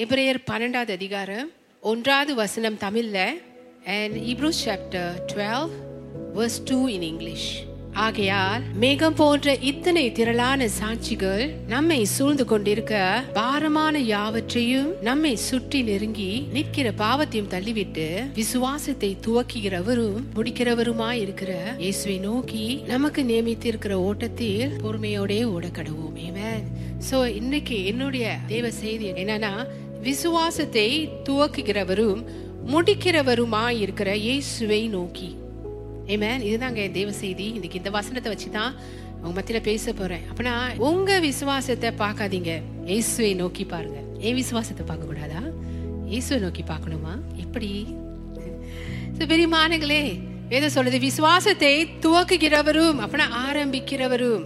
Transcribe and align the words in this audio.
எபிரேயர் 0.00 0.38
பன்னெண்டாவது 0.50 0.92
அதிகாரம் 0.92 1.48
ஒன்றாவது 1.82 2.34
வசனம் 2.34 2.78
தமிழ்ல 2.78 3.18
and 3.94 4.16
Hebrews 4.30 4.60
chapter 4.64 5.10
twelve 5.26 5.70
verse 6.34 6.60
two 6.64 6.86
in 6.86 7.02
English 7.02 7.48
ஆகையால் 7.98 8.62
மேகம் 8.74 9.14
போன்ற 9.14 9.54
இத்தனை 9.62 10.12
திரளான 10.12 10.68
சாட்சிகள் 10.80 11.42
நம்மை 11.66 12.04
சூழ்ந்து 12.04 12.44
கொண்டிருக்க 12.44 12.94
பாரமான 13.32 13.98
யாவற்றையும் 13.98 14.90
நம்மை 15.00 15.36
சுற்றி 15.36 15.82
நெருங்கி 15.82 16.30
நிற்கிற 16.52 16.92
பாவத்தையும் 16.98 17.50
தள்ளிவிட்டு 17.50 18.06
விசுவாசத்தை 18.34 19.16
துவக்குகிறவரும் 19.26 20.20
முடிக்கிறவருமாய் 20.34 21.20
இருக்கிற 21.20 21.50
இயேசுவை 21.78 22.18
நோக்கி 22.18 22.64
நமக்கு 22.86 23.22
நியமித்திருக்கிற 23.22 23.92
ஓட்டத்தில் 23.92 24.70
பொறுமையோடே 24.82 25.40
ஓடக்கடுவோம். 25.50 26.16
ஏமேன் 26.26 26.64
சோ 27.10 27.26
இன்னைக்கு 27.34 27.84
என்னுடைய 27.84 28.24
தேவ 28.46 28.70
செய்தி 28.70 29.12
என்னன்னா 29.12 29.52
விசுவாசத்தை 30.06 30.88
துவக்குகிறவரும் 31.28 32.20
முடிக்கிறவருமா 32.72 33.64
இருக்கிற 33.82 34.16
இயேசுவை 34.16 34.88
நோக்கி. 34.88 35.36
ஏமேன் 36.14 36.44
இதுதாங்க 36.48 36.80
என் 36.84 36.96
தேவ 36.98 37.10
செய்தி. 37.12 37.46
இன்னைக்கு 37.56 37.78
இந்த 37.78 37.90
வசனத்தை 37.90 38.32
வச்சு 38.32 38.50
தான் 38.50 38.72
உங்க 39.22 39.32
மத்தியில 39.36 39.60
பேச 39.62 39.92
போறேன். 39.92 40.24
அப்பனா 40.30 40.54
உங்க 40.76 41.18
விசுவாசத்தை 41.20 41.90
பார்க்காதீங்க. 42.02 42.52
இயேசுவை 42.84 43.34
நோக்கி 43.34 43.64
பாருங்க. 43.64 43.98
என் 44.20 44.34
விசுவாசத்தை 44.34 44.86
பார்க்க 44.86 45.10
கூடாதா? 45.10 45.42
இயேசுவை 46.06 46.38
நோக்கி 46.46 46.62
பார்க்கணுமா? 46.62 47.12
எப்படி? 47.44 47.70
பெரியமானங்களே 49.32 50.02
வேதம் 50.48 50.74
சொல்லுது 50.76 50.98
விசுவாசத்தை 50.98 51.74
துவக்குகிறவரும் 52.04 53.00
அப்பனா 53.04 53.26
ஆரம்பிக்கிறவரும் 53.46 54.44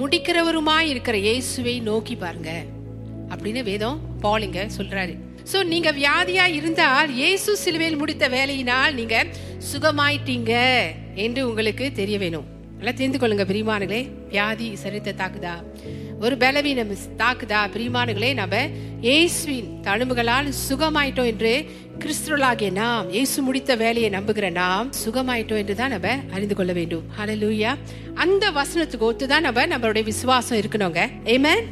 முடிக்கிறவருமாய் 0.00 0.90
இருக்கிற 0.92 1.16
இயேசுவை 1.18 1.74
நோக்கி 1.80 2.14
பாருங்க 2.16 2.50
அப்படின்னு 3.32 3.62
வேதம் 3.62 3.98
பாலிங்க 4.24 4.60
சொல்றாரு. 4.76 5.14
சோ 5.50 5.58
நீங்க 5.72 5.90
வியாதியா 6.00 6.46
இருந்தால் 6.58 7.10
இயேசு 7.20 7.50
சிலுவையில் 7.64 8.00
முடித்த 8.00 8.24
வேலையினால் 8.36 8.96
நீங்க 9.00 9.16
சுகமாயிட்டீங்க 9.72 10.54
என்று 11.24 11.40
உங்களுக்கு 11.50 11.86
தெரிய 12.00 12.16
வேணும். 12.24 12.46
நல்லா 12.76 12.92
தெரிந்து 12.98 13.18
கொள்ளுங்க 13.22 13.44
பிரிமானுகளே 13.50 14.02
வியாதி 14.32 14.68
சரித்த 14.82 15.14
தாக்குதா? 15.22 15.54
ஒரு 16.24 16.34
பலவீனம் 16.42 16.92
தாக்குதா? 17.22 17.60
பிரிமானுகளே 17.74 18.30
நம்ம 18.40 18.56
இயேசுவின் 19.08 19.68
தழும்புகளால் 19.86 20.48
சுகமாயிட்டோம் 20.68 21.30
என்று 21.32 21.52
கிறிஸ்துவலாகிய 22.02 22.70
நாம் 22.80 23.10
இயேசு 23.16 23.38
முடித்த 23.48 23.74
வேலையை 23.82 24.10
நம்புகிற 24.16 24.46
நாம் 24.60 24.88
சுகமாயிட்டோம் 25.02 25.60
என்று 25.62 25.74
தான் 25.80 25.94
நம்ம 25.96 26.14
அறிந்து 26.36 26.54
கொள்ள 26.60 26.72
வேண்டும். 26.78 27.04
ஹலலூயா 27.18 27.72
அந்த 28.24 28.44
வசனத்துக்கு 28.60 29.08
ஒத்து 29.10 29.28
தான் 29.34 29.46
நம்ம 29.48 29.66
நம்மளுடைய 29.74 30.06
விசுவாசம் 30.12 30.60
இருக்கணுங்க. 30.62 31.02
ஏமேன் 31.34 31.64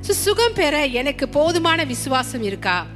சுகம் 0.00 0.52
பெற 0.54 0.86
எனக்கு 0.86 1.28
போதுமான 1.28 1.84
விசுவாசம் 1.84 2.42
இருக்கா? 2.42 2.86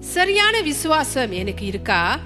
சரியான 0.00 0.60
விசுவாசம் 0.60 1.32
எனக்கு 1.32 1.66
இருக்கா? 1.66 2.20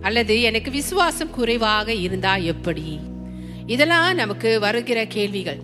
அல்லது 0.00 0.40
எனக்கு 0.40 0.70
விசுவாசம் 0.70 1.30
குறைவாக 1.30 1.94
இருந்தா 1.94 2.36
எப்படி? 2.36 3.00
இதெல்லாம் 3.66 4.14
நமக்கு 4.14 4.60
வருகிற 4.60 5.06
கேள்விகள். 5.06 5.60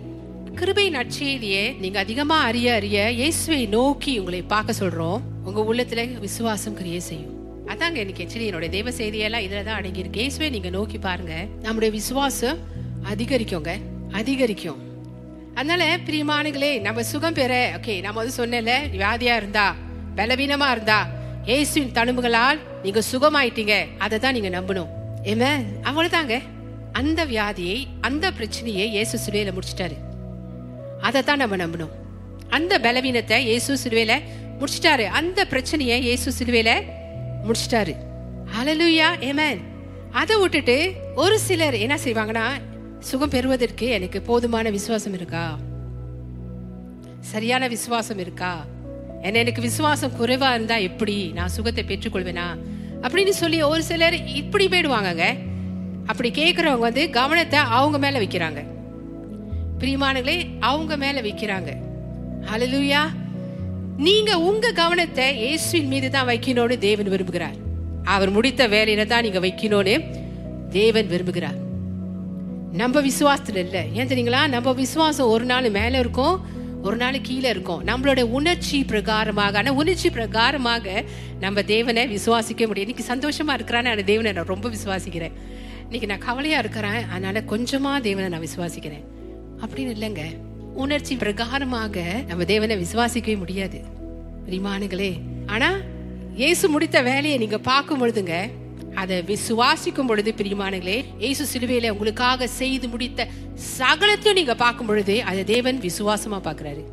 கிருபை 0.55 0.89
நற்செய்தியை 0.89 1.77
நீங்க 1.77 1.99
அதிகமா 1.99 2.41
அறிய 2.41 2.73
அறிய 2.73 3.11
இயேசுவை 3.11 3.65
நோக்கி 3.65 4.17
உங்களை 4.17 4.41
பார்க்க 4.41 4.73
சொல்றோம். 4.79 5.21
உங்க 5.43 5.73
உள்ளத்துல 5.73 6.19
விசுவாசம் 6.19 6.77
கிரியே 6.77 6.97
செய்யும். 6.97 7.65
அதாங்க 7.67 7.95
எனக்கு 7.95 8.23
ஆக்சுவலி 8.23 8.39
என்னோட 8.39 8.69
தேவ 8.69 8.89
செய்தியெல்லாம் 8.89 9.43
இதுல 9.43 9.63
தான் 9.63 9.81
அடங்கியிருக்கு. 9.81 10.17
இயேசுவை 10.17 10.49
நீங்க 10.49 10.69
நோக்கி 10.69 10.97
பாருங்க. 10.97 11.45
நம்முடைய 11.61 11.93
விசுவாசம் 11.93 12.57
அதிகரிக்குங்க. 13.13 13.79
அதிகரிக்கும். 14.11 14.88
அதனால 15.59 15.83
பிரியமானங்களே 16.07 16.81
நம்ம 16.81 17.03
சுகம் 17.03 17.37
பெற 17.39 17.53
ஓகே 17.77 18.01
நம்ம 18.01 18.23
வந்து 18.23 18.35
சொன்னல 18.39 18.73
வியாதியா 18.97 19.35
இருந்தா 19.41 19.75
பலவீனமா 20.15 20.67
இருந்தா 20.71 20.99
ஏசுவின் 21.45 21.91
தழும்புகளால் 21.91 22.59
நீங்க 22.83 23.01
சுகமாயிட்டீங்க 23.11 23.73
அதை 23.97 24.19
தான் 24.19 24.35
நீங்க 24.37 24.49
நம்பணும். 24.59 24.89
ஏமே 25.23 25.49
அவ்வளவுதாங்க. 25.83 26.35
அந்த 26.91 27.25
வியாதியை 27.25 27.87
அந்த 28.01 28.31
பிரச்சனையை 28.31 28.85
இயேசு 28.89 29.15
சிலுவையில 29.23 29.51
முடிச்சிட்டாரு. 29.57 29.97
அதை 31.01 31.23
தான் 31.23 31.37
நம்ம 31.37 31.55
நம்பணும். 31.55 31.93
அந்த 32.49 32.79
பலவீனத்தை 32.79 33.39
இயேசு 33.45 33.77
சிலுவையில 33.83 34.13
முடிச்சிட்டாரு. 34.59 35.05
அந்த 35.19 35.45
பிரச்சனையை 35.45 35.99
இயேசு 36.01 36.33
சிலுவையில 36.39 36.71
முடிச்சிட்டாரு. 37.47 37.95
ஹalleluya 38.55 39.09
ஆமென் 39.29 39.59
அதை 40.11 40.35
விட்டுட்டு 40.37 40.77
ஒரு 41.15 41.39
சிலர் 41.39 41.75
என்ன 41.85 41.95
செய்வாங்கன்னா 42.03 42.47
சுகம் 42.99 43.29
பெறுவதற்கு 43.29 43.87
எனக்கு 43.87 44.21
போதுமான 44.21 44.69
விசுவாசம் 44.69 45.13
இருக்கா? 45.13 45.57
சரியான 47.19 47.67
விசுவாசம் 47.67 48.19
இருக்கா? 48.19 48.65
என்ன 49.21 49.39
எனக்கு 49.39 49.61
விசுவாசம் 49.61 50.11
குறைவா 50.19 50.53
இருந்தா 50.53 50.75
எப்படி 50.75 51.31
நான் 51.33 51.47
சுகத்தை 51.47 51.83
பெற்றுக்கொள்வேனா? 51.87 52.57
அப்படின்னு 53.01 53.29
சொல்லி 53.29 53.61
ஒரு 53.61 53.83
சிலர் 53.83 54.27
இப்படி 54.27 54.67
போயிடுவாங்கங்க. 54.67 55.37
அப்படி 56.05 56.31
கேட்கறவங்க 56.31 56.79
வந்து 56.79 57.09
கவனத்தை 57.09 57.59
அவங்க 57.59 57.97
மேல 57.97 58.19
வைக்கிறாங்க. 58.19 58.65
பிரியமானங்களே 59.79 60.45
அவங்க 60.59 60.97
மேல 60.97 61.21
வைக்கிறாங்க. 61.21 61.75
ஹalleluya 62.51 62.99
நீங்க 63.97 64.39
உங்க 64.39 64.71
கவனத்தை 64.71 65.37
இயேசுவின் 65.37 65.87
மீது 65.87 66.09
தான் 66.09 66.27
வைக்கணும்னு 66.27 66.77
தேவன் 66.77 67.11
விரும்புகிறார். 67.11 67.57
அவர் 68.03 68.29
முடித்த 68.29 68.67
வேலையில 68.67 69.05
தான் 69.05 69.21
நீங்க 69.21 69.39
வைக்கணும்னு 69.39 70.03
தேவன் 70.69 71.07
விரும்புகிறார். 71.07 71.67
நம்ம 72.73 73.01
விசுவாசத்தில் 73.01 73.55
இல்லை. 73.55 73.83
ஏன் 73.93 74.07
தெரியுங்களா? 74.07 74.47
நம்ம 74.47 74.73
விசுவாசம் 74.73 75.27
ஒரு 75.27 75.45
நாள் 75.45 75.69
மேலே 75.69 75.99
இருக்கும் 75.99 76.57
ஒரு 76.83 76.95
நாள் 76.95 77.21
கீழே 77.21 77.49
இருக்கும். 77.49 77.85
நம்மளோட 77.87 78.21
உணர்ச்சி 78.21 78.85
பிரகாரமாக 78.87 79.55
ஆனால் 79.55 79.75
உணர்ச்சி 79.75 80.09
பிரகாரமாக 80.09 81.05
நம்ம 81.39 81.63
தேவனை 81.63 82.05
விசுவாசிக்க 82.15 82.67
முடியும். 82.67 82.87
இன்னைக்கு 82.87 83.15
சந்தோஷமா 83.15 83.59
இருக்கிறான்னு 83.59 83.85
அந்த 83.85 84.01
தேவனை 84.01 84.31
நான் 84.31 84.45
ரொம்ப 84.45 84.69
விசுவாசிக்கிறேன். 84.69 85.31
இன்னைக்கு 85.83 86.07
நான் 86.07 86.17
கவலையா 86.17 86.59
இருக்கிறேன் 86.59 87.09
அதனால 87.09 87.43
கொஞ்சமா 87.47 88.01
தேவனை 88.01 88.29
நான் 88.29 88.45
விசுவாசிக்கிறேன். 88.47 89.03
அப்படின்னு 89.61 89.93
இல்லைங்க. 89.97 90.23
உணர்ச்சி 90.73 91.15
பிரகாரமாக 91.15 92.25
நம்ம 92.27 92.43
தேவனை 92.43 92.85
விசுவாசிக்கவே 92.85 93.37
முடியாது. 93.37 93.81
பிரிமானுகளே 94.49 95.19
ஆனா 95.45 95.71
இயேசு 96.35 96.69
முடித்த 96.69 97.01
வேலையை 97.01 97.37
நீங்க 97.37 97.57
பார்க்கும் 97.57 98.05
பொழுதுங்க 98.05 98.49
அதை 98.99 99.23
விசுவாசிக்கும் 99.23 100.07
பொழுது 100.07 100.33
பிரியமானங்களே 100.37 101.05
இயேசு 101.19 101.45
சிலுவையில 101.53 101.89
உங்களுக்காக 101.89 102.47
செய்து 102.47 102.87
முடித்த 102.87 103.27
சகலத்தையும் 103.79 104.33
நீங்க 104.33 104.55
பார்க்கும் 104.55 104.87
பொழுது 104.87 105.23
அதை 105.23 105.43
தேவன் 105.43 105.79
விசுவாசமா 105.79 106.39
பாக்குறாரு 106.43 106.83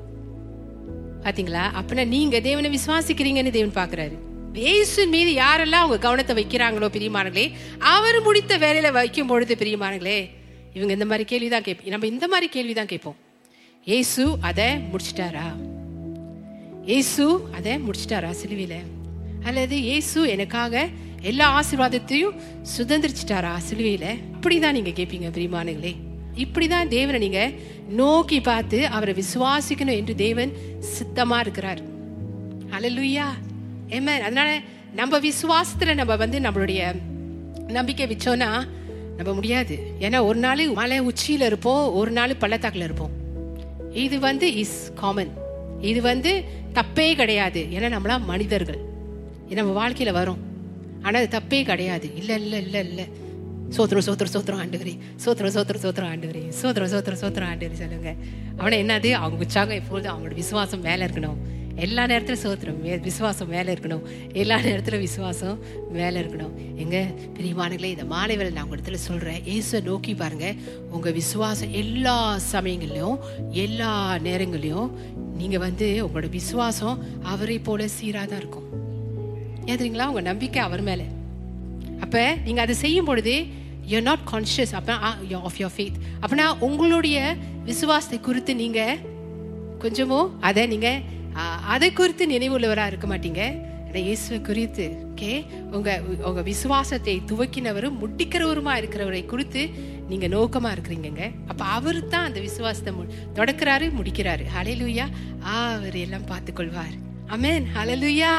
பாத்தீங்களா? 1.22 1.62
அப்பனா 1.78 2.06
நீங்க 2.06 2.40
தேவனை 2.40 2.78
விசுவாசிக்கிறீங்கன்னு 2.78 3.50
தேவன் 3.50 3.78
பாக்குறாரு 3.78 4.16
இயேசு 4.54 5.06
மீது 5.06 5.30
யாரெல்லாம் 5.30 5.84
அவங்க 5.84 5.98
கவனத்தை 5.98 6.36
வைக்கிறாங்களோ 6.36 6.88
பிரியமானங்களே 6.92 7.46
அவர் 7.78 8.22
முடித்த 8.22 8.58
வேலையில 8.58 8.92
வைக்கும் 8.92 9.26
பொழுது 9.26 9.54
பிரியமானங்களே 9.54 10.18
இவங்க 10.74 10.92
இந்த 10.92 11.04
மாதிரி 11.04 11.24
கேள்விதான் 11.24 11.62
கேட்போம் 11.62 11.90
நம்ம 11.90 12.06
இந்த 12.06 12.28
மாதிரி 12.28 12.48
கேள்விதான் 12.48 12.86
கேட்போம். 12.86 13.16
ஏசு 13.86 14.38
அதை 14.40 14.68
முடிச்சிட்டாரா? 14.92 15.46
ஏசு 16.86 17.24
அதை 17.54 17.72
முடிச்சிட்டாரா 17.76 18.30
சிலுவையில? 18.42 18.76
அல்லது 19.46 19.80
இயேசு 19.80 20.28
எனக்காக 20.28 20.88
எல்லா 21.22 21.46
ஆசீர்வாதத்தையும் 21.58 22.36
சுதந்திரிச்சிட்டாரா? 22.76 23.52
சிலுவையில? 23.68 24.06
இப்படிதான் 24.36 24.76
நீங்க 24.78 24.90
கேட்பீங்க 24.90 25.28
பிரிமானுங்களே 25.36 25.94
இப்படிதான் 26.36 26.88
தேவனை 26.88 27.20
நீங்க 27.20 27.50
நோக்கி 27.88 28.40
பார்த்து 28.40 28.86
அவரை 28.86 29.14
விசுவாசிக்கணும் 29.14 29.96
என்று 29.96 30.14
தேவன் 30.14 30.52
சித்தமா 30.94 31.38
இருக்கிறார். 31.38 31.80
அலலுயா 32.70 33.28
ஏம 33.88 34.06
அதனால 34.18 34.58
நம்ம 34.94 35.18
விசுவாசத்துல 35.18 35.94
நம்ம 35.94 36.16
வந்து 36.16 36.38
நம்மளுடைய 36.38 36.94
நம்பிக்கை 37.68 38.06
வச்சோம்னா 38.06 38.50
நம்ம 39.16 39.32
முடியாது. 39.32 39.78
ஏன்னா 40.00 40.20
ஒரு 40.24 40.38
நாள் 40.38 40.72
மலை 40.72 41.00
உச்சியில 41.00 41.46
இருப்போம் 41.50 41.94
ஒரு 41.94 42.10
நாள் 42.10 42.36
பள்ளத்தாக்கில் 42.36 42.82
இருப்போம். 42.82 43.14
இது 43.92 44.18
வந்து 44.18 44.54
இஸ் 44.54 44.92
காமன் 44.94 45.32
இது 45.80 46.02
வந்து 46.02 46.44
தப்பே 46.74 47.14
கிடையாது. 47.14 47.66
ஏன்னா 47.70 47.90
நம்மளா 47.96 48.16
மனிதர்கள். 48.24 48.85
நம்ம 49.54 49.72
வாழ்க்கையில் 49.72 50.14
வரும். 50.14 50.38
ஆனால் 51.02 51.26
அது 51.26 51.38
தப்பே 51.38 51.64
கிடையாது. 51.64 52.16
இல்லை 52.16 52.42
இல்லை 52.42 52.62
இல்லை 52.62 52.88
இல்லை. 52.88 53.04
சோத்திரம் 53.76 54.06
சோத்திரம் 54.06 54.32
சோத்திரம் 54.32 54.60
ஆண்டுகிறே 54.62 54.98
சோத்திரம் 55.24 55.54
சோத்திரம் 55.56 55.82
சோத்திரம் 55.82 56.10
ஆண்டுகிறே 56.12 56.52
சோத்திரம் 56.62 56.92
சோத்திரம் 56.92 57.20
சோத்திரம் 57.20 57.48
ஆண்டுகிறே 57.52 57.72
சொல்லுங்க. 57.72 58.14
அவனை 58.56 58.84
என்னது? 58.84 59.10
அவங்க 59.10 59.44
உற்சாகம் 59.44 59.76
எப்பொழுதும் 59.76 60.12
அவங்களோட 60.12 60.34
விசுவாசம் 60.34 60.80
மேலே 60.80 61.04
இருக்கணும். 61.04 61.36
எல்லா 61.76 62.06
நேரத்திலும் 62.06 62.42
சோத்திரம் 62.42 62.82
மே 62.82 62.98
விசுவாசம் 62.98 63.48
மேலே 63.48 63.72
இருக்கணும். 63.72 64.02
எல்லா 64.32 64.60
நேரத்திலும் 64.60 65.00
விசுவாசம் 65.00 65.58
மேலே 65.92 66.20
இருக்கணும். 66.20 66.76
எங்க 66.76 67.08
பிரியமானங்களே 67.34 67.84
இந்த 67.84 68.04
மாலை 68.04 68.36
வேலை 68.36 68.52
நான் 68.52 68.64
உங்க 68.64 68.76
இடத்துல 68.76 68.94
சொல்கிறேன் 68.94 69.44
இயேசுவை 69.44 69.80
நோக்கி 69.80 70.14
பாருங்க. 70.14 70.54
உங்கள் 70.90 71.12
விசுவாசம் 71.12 71.72
எல்லா 71.72 72.38
சமயங்கள்லையும் 72.52 73.18
எல்லா 73.50 74.16
நேரங்களையும் 74.16 74.90
நீங்கள் 75.36 75.58
வந்து 75.58 76.06
உங்களோட 76.06 76.30
விசுவாசம் 76.30 77.04
அவரை 77.22 77.58
போல 77.58 77.84
சீராதான் 77.84 78.36
இருக்கும். 78.36 78.65
ஏன் 79.66 79.76
தெரியுங்களா 79.76 80.04
உங்க 80.04 80.20
நம்பிக்கை 80.20 80.62
அவர் 80.62 80.82
மேல. 80.82 81.02
அப்ப 82.00 82.34
நீங்க 82.44 82.60
அதை 82.60 82.74
செய்யும் 82.74 83.04
பொழுது 83.04 83.46
யூ 83.86 84.00
நாட் 84.00 84.18
கான்ஷியஸ் 84.32 84.72
அப்ப 84.72 84.92
ஆஃப் 84.92 85.56
யோர் 85.58 85.70
ஃபேத் 85.76 85.92
அப்பனா 86.20 86.58
உங்களுடைய 86.58 87.36
விசுவாசத்தை 87.64 88.20
குறித்து 88.20 88.54
நீங்க 88.54 88.96
கொஞ்சமோ 89.80 90.30
அதை 90.40 90.66
நீங்க 90.66 91.00
uh, 91.32 91.64
அதை 91.66 91.92
குறித்து 91.92 92.26
நினைவுள்ளவரா 92.26 92.86
இருக்க 92.86 93.06
மாட்டீங்க. 93.06 93.64
இயேசுவை 93.94 94.40
குறித்து 94.40 95.12
ஓகே 95.14 95.46
உங்க 95.72 96.02
உங்க 96.22 96.42
விசுவாசத்தை 96.42 97.22
துவக்கினவரும் 97.26 97.98
முட்டிக்கிறவருமா 98.02 98.76
இருக்கிறவரை 98.76 99.24
குறித்து 99.24 99.70
நீங்க 100.08 100.28
நோக்கமா 100.28 100.72
இருக்கிறீங்கங்க. 100.72 101.34
அப்ப 101.46 101.64
அவர் 101.64 102.08
தான் 102.08 102.24
அந்த 102.24 102.40
விசுவாசத்தை 102.40 102.92
மு- 102.92 103.38
தொடக்கிறாரு 103.38 103.92
முடிக்கிறாரு. 104.02 104.44
ஹalleluya 104.60 105.06
அவர் 105.40 105.94
எல்லாம் 105.94 106.26
பார்த்துக்கொள்வார். 106.26 106.96
அமேன் 107.26 107.64
ஹலலுயா 107.74 108.34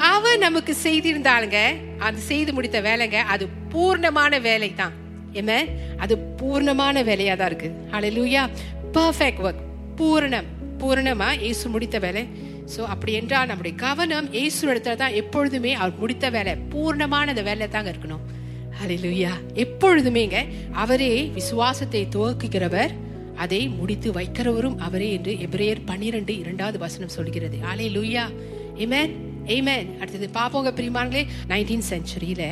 அவ 0.00 0.36
நமக்கு 0.36 0.74
செய்திருந்தாளுங்க 0.84 1.58
அது 1.98 2.20
செய்து 2.20 2.52
முடித்த 2.52 2.80
வேலைங்க 2.80 3.16
அது 3.16 3.48
பூர்ணமான 3.72 4.40
வேலை 4.40 4.74
தான் 4.74 4.94
Amen. 5.34 5.66
அது 5.98 6.16
பூர்ணமான 6.16 7.04
வேலையா 7.04 7.36
தான் 7.36 7.46
இருக்கு. 7.46 7.68
ஹalleluya 7.92 8.48
பர்ஃபெக்ட் 8.92 9.40
ஒர்க் 9.40 9.60
பூரணம் 9.96 10.46
பூர்ணமா 10.78 11.38
இயேசு 11.40 11.68
முடித்த 11.68 11.98
வேலை. 11.98 12.28
ஸோ 12.76 12.80
அப்படி 12.82 13.12
என்றால் 13.12 13.46
நம்முடைய 13.46 13.76
கவனம் 13.76 14.32
இயேசு 14.32 14.66
இடத்துல 14.66 14.96
தான் 14.96 15.12
எப்பொழுதுமே 15.12 15.74
அவர் 15.74 15.98
முடித்த 15.98 16.30
வேலை 16.30 16.56
பூர்ணமான 16.74 17.26
அந்த 17.26 17.42
வேலை 17.42 17.68
தாங்க 17.68 17.90
இருக்கணும். 17.90 18.20
ஹalleluya 18.80 19.32
எப்பொழுதுமேங்க 19.54 20.46
அவரே 20.72 21.32
விசுவாசத்தை 21.34 22.08
துவக்குகிறவர் 22.08 22.92
அதை 23.36 23.68
முடித்து 23.68 24.12
வைக்கிறவரும் 24.12 24.78
அவரே 24.78 25.12
என்று 25.12 25.38
எபிரேயர் 25.38 25.84
பன்னிரண்டு 25.84 26.38
இரண்டாவது 26.38 26.78
வசனம் 26.78 27.08
சொல்கிறது 27.08 27.58
ஆலே 27.72 27.88
லூயா 27.90 28.30
இமேன் 28.76 29.29
ஏமேன் 29.54 29.88
அடுத்தது 29.98 30.26
பாப்போங்க 30.34 30.70
பிரிமான்களே 30.78 31.22
நைன்டீன் 31.48 31.86
செஞ்சுரியில 31.90 32.42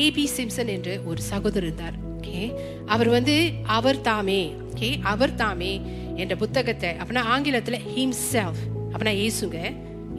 ஏபி 0.00 0.24
சிம்சன் 0.36 0.70
என்று 0.76 0.92
ஒரு 1.06 1.20
சகோதரர் 1.22 1.66
இருந்தார். 1.66 1.96
ஓகே 2.16 2.40
அவர் 2.86 3.08
வந்து 3.08 3.36
அவர் 3.76 4.00
தாமே. 4.00 4.40
ஓகே 4.70 4.90
அவர் 5.12 5.34
தாமே 5.34 5.72
என்ற 6.16 6.34
புத்தகத்தை 6.36 6.90
அப்படின்னா 6.90 7.22
ஆங்கிலத்தில் 7.34 7.78
ஹிம்செல்ஃப் 7.96 8.60
அப்படின்னா 8.92 9.14
ஏசுங்க 9.26 9.58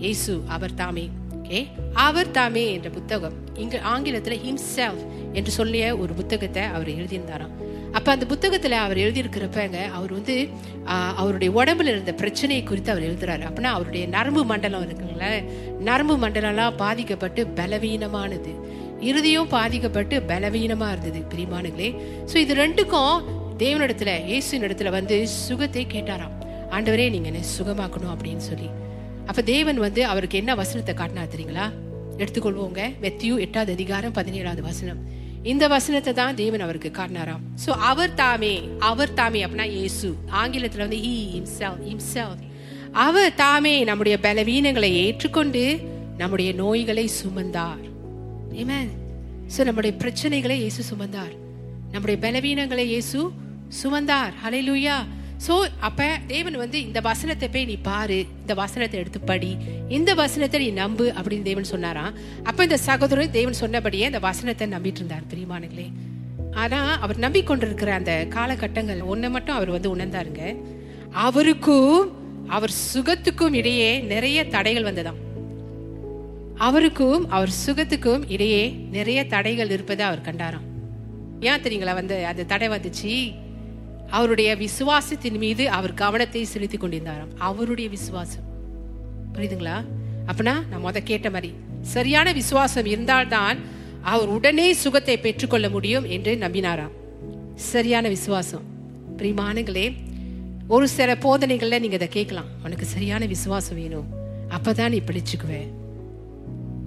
ஏசு 0.10 0.34
அவர் 0.48 0.74
தாமே. 0.74 1.06
ஓகே 1.38 1.60
அவர் 1.94 2.31
தாமே 2.31 2.66
என்ற 2.74 2.90
புத்தகம் 2.90 3.38
இங்க 3.56 3.80
ஆங்கிலத்தில் 3.94 4.40
ஹிம்செல்ஃப் 4.46 5.04
என்று 5.34 5.52
சொல்லிய 5.52 5.98
ஒரு 5.98 6.13
புத்தகத்தை 6.13 6.63
அவர் 6.75 6.92
எழுதியிருந்தாராம். 7.00 7.50
அப்ப 7.97 8.07
அந்த 8.15 8.25
புத்தகத்துல 8.31 8.77
அவர் 8.85 8.99
எழுதியிருக்கிறப்பங்க 9.03 9.77
அவர் 9.97 10.11
வந்து 10.17 10.35
அவருடைய 11.21 11.49
உடம்புல 11.59 11.91
இருந்த 11.93 12.13
பிரச்சனையை 12.21 12.63
குறித்து 12.69 12.91
அவர் 12.93 13.07
எழுதுறாரு. 13.09 13.43
அப்படின்னா 13.49 13.71
அவருடைய 13.77 14.03
நரம்பு 14.15 14.43
மண்டலம் 14.51 14.85
இருக்குங்களே 14.88 15.31
நரம்பு 15.89 16.15
மண்டலம்லாம் 16.23 16.77
பாதிக்கப்பட்டு 16.83 17.43
பலவீனமானது. 17.59 18.53
இறுதியும் 19.09 19.51
பாதிக்கப்பட்டு 19.57 20.15
பலவீனமா 20.31 20.88
இருந்தது 20.93 21.21
பிரிமானுங்களே 21.31 21.89
ஸோ 22.31 22.35
இது 22.45 22.55
ரெண்டுக்கும் 22.63 23.15
தேவனிடத்துல 23.63 24.11
இயேசுவின் 24.31 24.65
இடத்துல 24.67 24.91
வந்து 24.97 25.15
சுகத்தை 25.45 25.85
கேட்டாராம். 25.95 26.35
ஆண்டவரே 26.75 27.07
நீங்க 27.15 27.27
என்ன 27.31 27.41
சுகமாக்கணும் 27.57 28.13
அப்படின்னு 28.15 28.43
சொல்லி. 28.49 28.69
அப்ப 29.29 29.41
தேவன் 29.53 29.79
வந்து 29.85 30.01
அவருக்கு 30.11 30.38
என்ன 30.41 30.51
வசனத்தை 30.61 30.93
காட்டினா 30.99 31.23
தெரியுங்களா? 31.33 31.65
எடுத்துக்கொள்வோங்க. 32.21 32.81
வெத்தியு 33.03 33.35
எட்டாவது 33.45 33.71
அதிகாரம் 33.77 34.15
பதினேழாவது 34.19 34.63
வசனம். 34.69 35.01
இந்த 35.43 35.67
வசனத்தை 35.67 36.13
தான் 36.13 36.35
தேவன் 36.35 36.59
அவருக்கு 36.59 36.91
காட்டினாராம். 36.97 37.43
சோ 37.65 37.69
அவர் 37.69 38.13
தாமே 38.13 38.69
அவர் 38.79 39.13
தாமே 39.13 39.45
அப்படின்னா 39.45 39.67
இயேசு. 39.67 40.15
ஆங்கிலத்துல 40.31 40.77
வந்து 40.77 40.97
he 40.97 41.15
himself 41.35 41.77
himself. 41.91 42.38
அவர் 42.91 43.33
தாமே 43.35 43.83
நம்முடைய 43.83 44.17
பலவீனங்களை 44.21 44.91
ஏற்றுக்கொண்டு 45.05 45.79
நம்முடைய 46.17 46.53
நோய்களை 46.53 47.09
சுமந்தார். 47.23 47.85
Amen. 48.61 48.88
சோ 49.57 49.63
நம்முடைய 49.63 49.97
பிரச்சனைகளை 50.01 50.57
இயேசு 50.63 50.95
சுமந்தார். 50.95 51.33
நம்முடைய 51.91 52.17
பலவீனங்களை 52.25 52.85
இயேசு 52.85 53.31
சுமந்தார். 53.83 54.33
ஹalleluya 54.43 54.95
ஸோ 55.45 55.53
அப்போ 55.79 56.07
தேவன் 56.27 56.57
வந்து 56.63 56.77
இந்த 56.88 56.99
வசனத்தை 57.09 57.47
போய் 57.49 57.65
நீ 57.65 57.75
பாரு 57.89 58.17
இந்த 58.41 58.53
வசனத்தை 58.53 58.97
எடுத்து 58.99 59.19
படி 59.19 59.51
இந்த 59.88 60.13
வசனத்தை 60.13 60.59
நீ 60.59 60.69
நம்பு 60.83 61.05
அப்படின்னு 61.17 61.49
தேவன் 61.51 61.71
சொன்னாராம் 61.73 62.15
அப்போ 62.43 62.61
இந்த 62.63 62.77
சகோதரர் 62.88 63.35
தேவன் 63.39 63.61
சொன்னபடியே 63.63 64.05
இந்த 64.05 64.19
வசனத்தை 64.29 64.67
நம்பிட்டு 64.67 65.01
இருந்தார் 65.01 65.29
பிரியமானங்களே 65.33 65.88
ஆனால் 66.53 66.99
அவர் 66.99 67.19
நம்பிக்கொண்டிருக்கிற 67.19 67.89
அந்த 67.89 68.13
காலகட்டங்கள் 68.29 69.01
ஒன்றை 69.01 69.29
மட்டும் 69.29 69.55
அவர் 69.55 69.69
வந்து 69.69 69.95
உணர்ந்தாருங்க. 69.95 70.43
அவருக்கும் 71.25 71.99
அவர் 72.47 72.73
சுகத்துக்கும் 72.93 73.53
இடையே 73.53 73.91
நிறைய 74.13 74.39
தடைகள் 74.47 74.88
வந்ததாம். 74.89 75.19
அவருக்கும் 76.57 77.29
அவர் 77.29 77.53
சுகத்துக்கும் 77.65 78.23
இடையே 78.27 78.63
நிறைய 78.89 79.19
தடைகள் 79.25 79.69
இருப்பதை 79.69 80.05
அவர் 80.05 80.25
கண்டாராம். 80.27 80.67
ஏன் 81.39 81.63
தெரியுங்களா 81.63 81.93
வந்து 81.93 82.25
அந்த 82.25 82.43
தடை 82.43 82.67
வந்துச்சு? 82.67 83.13
அவருடைய 84.12 84.56
விசுவாசத்தின் 84.56 85.38
மீது 85.38 85.69
அவர் 85.69 85.94
கவனத்தை 85.94 86.44
செலுத்தி 86.44 86.78
கொண்டிருந்தாராம். 86.78 87.34
அவருடைய 87.38 87.90
விசுவாசம். 87.90 88.44
புரியுதுங்களா? 89.34 89.78
அப்படின்னா 90.28 90.54
நான் 90.69 90.84
முத 90.86 90.98
கேட்ட 91.04 91.30
மாதிரி 91.30 91.54
சரியான 91.81 92.31
விசுவாசம் 92.31 92.86
இருந்தால்தான் 92.86 93.58
அவர் 94.02 94.28
உடனே 94.28 94.74
சுகத்தை 94.74 95.19
பெற்றுக்கொள்ள 95.19 95.69
முடியும் 95.69 96.06
என்று 96.06 96.36
நம்பினாராம். 96.36 96.96
சரியான 97.56 98.08
விசுவாசம். 98.08 98.66
பிரிமானங்களே 99.18 99.96
ஒரு 100.68 100.88
சில 100.88 101.13
போதனைகள்ல 101.13 101.80
நீங்க 101.80 101.96
இதை 101.96 102.08
கேட்கலாம். 102.08 102.50
உனக்கு 102.63 102.86
சரியான 102.86 103.25
விசுவாசம் 103.25 103.78
வேணும். 103.78 104.08
அப்பதான் 104.50 104.90
நீ 104.90 105.02
பிடிச்சுக்குவேன் 105.06 105.69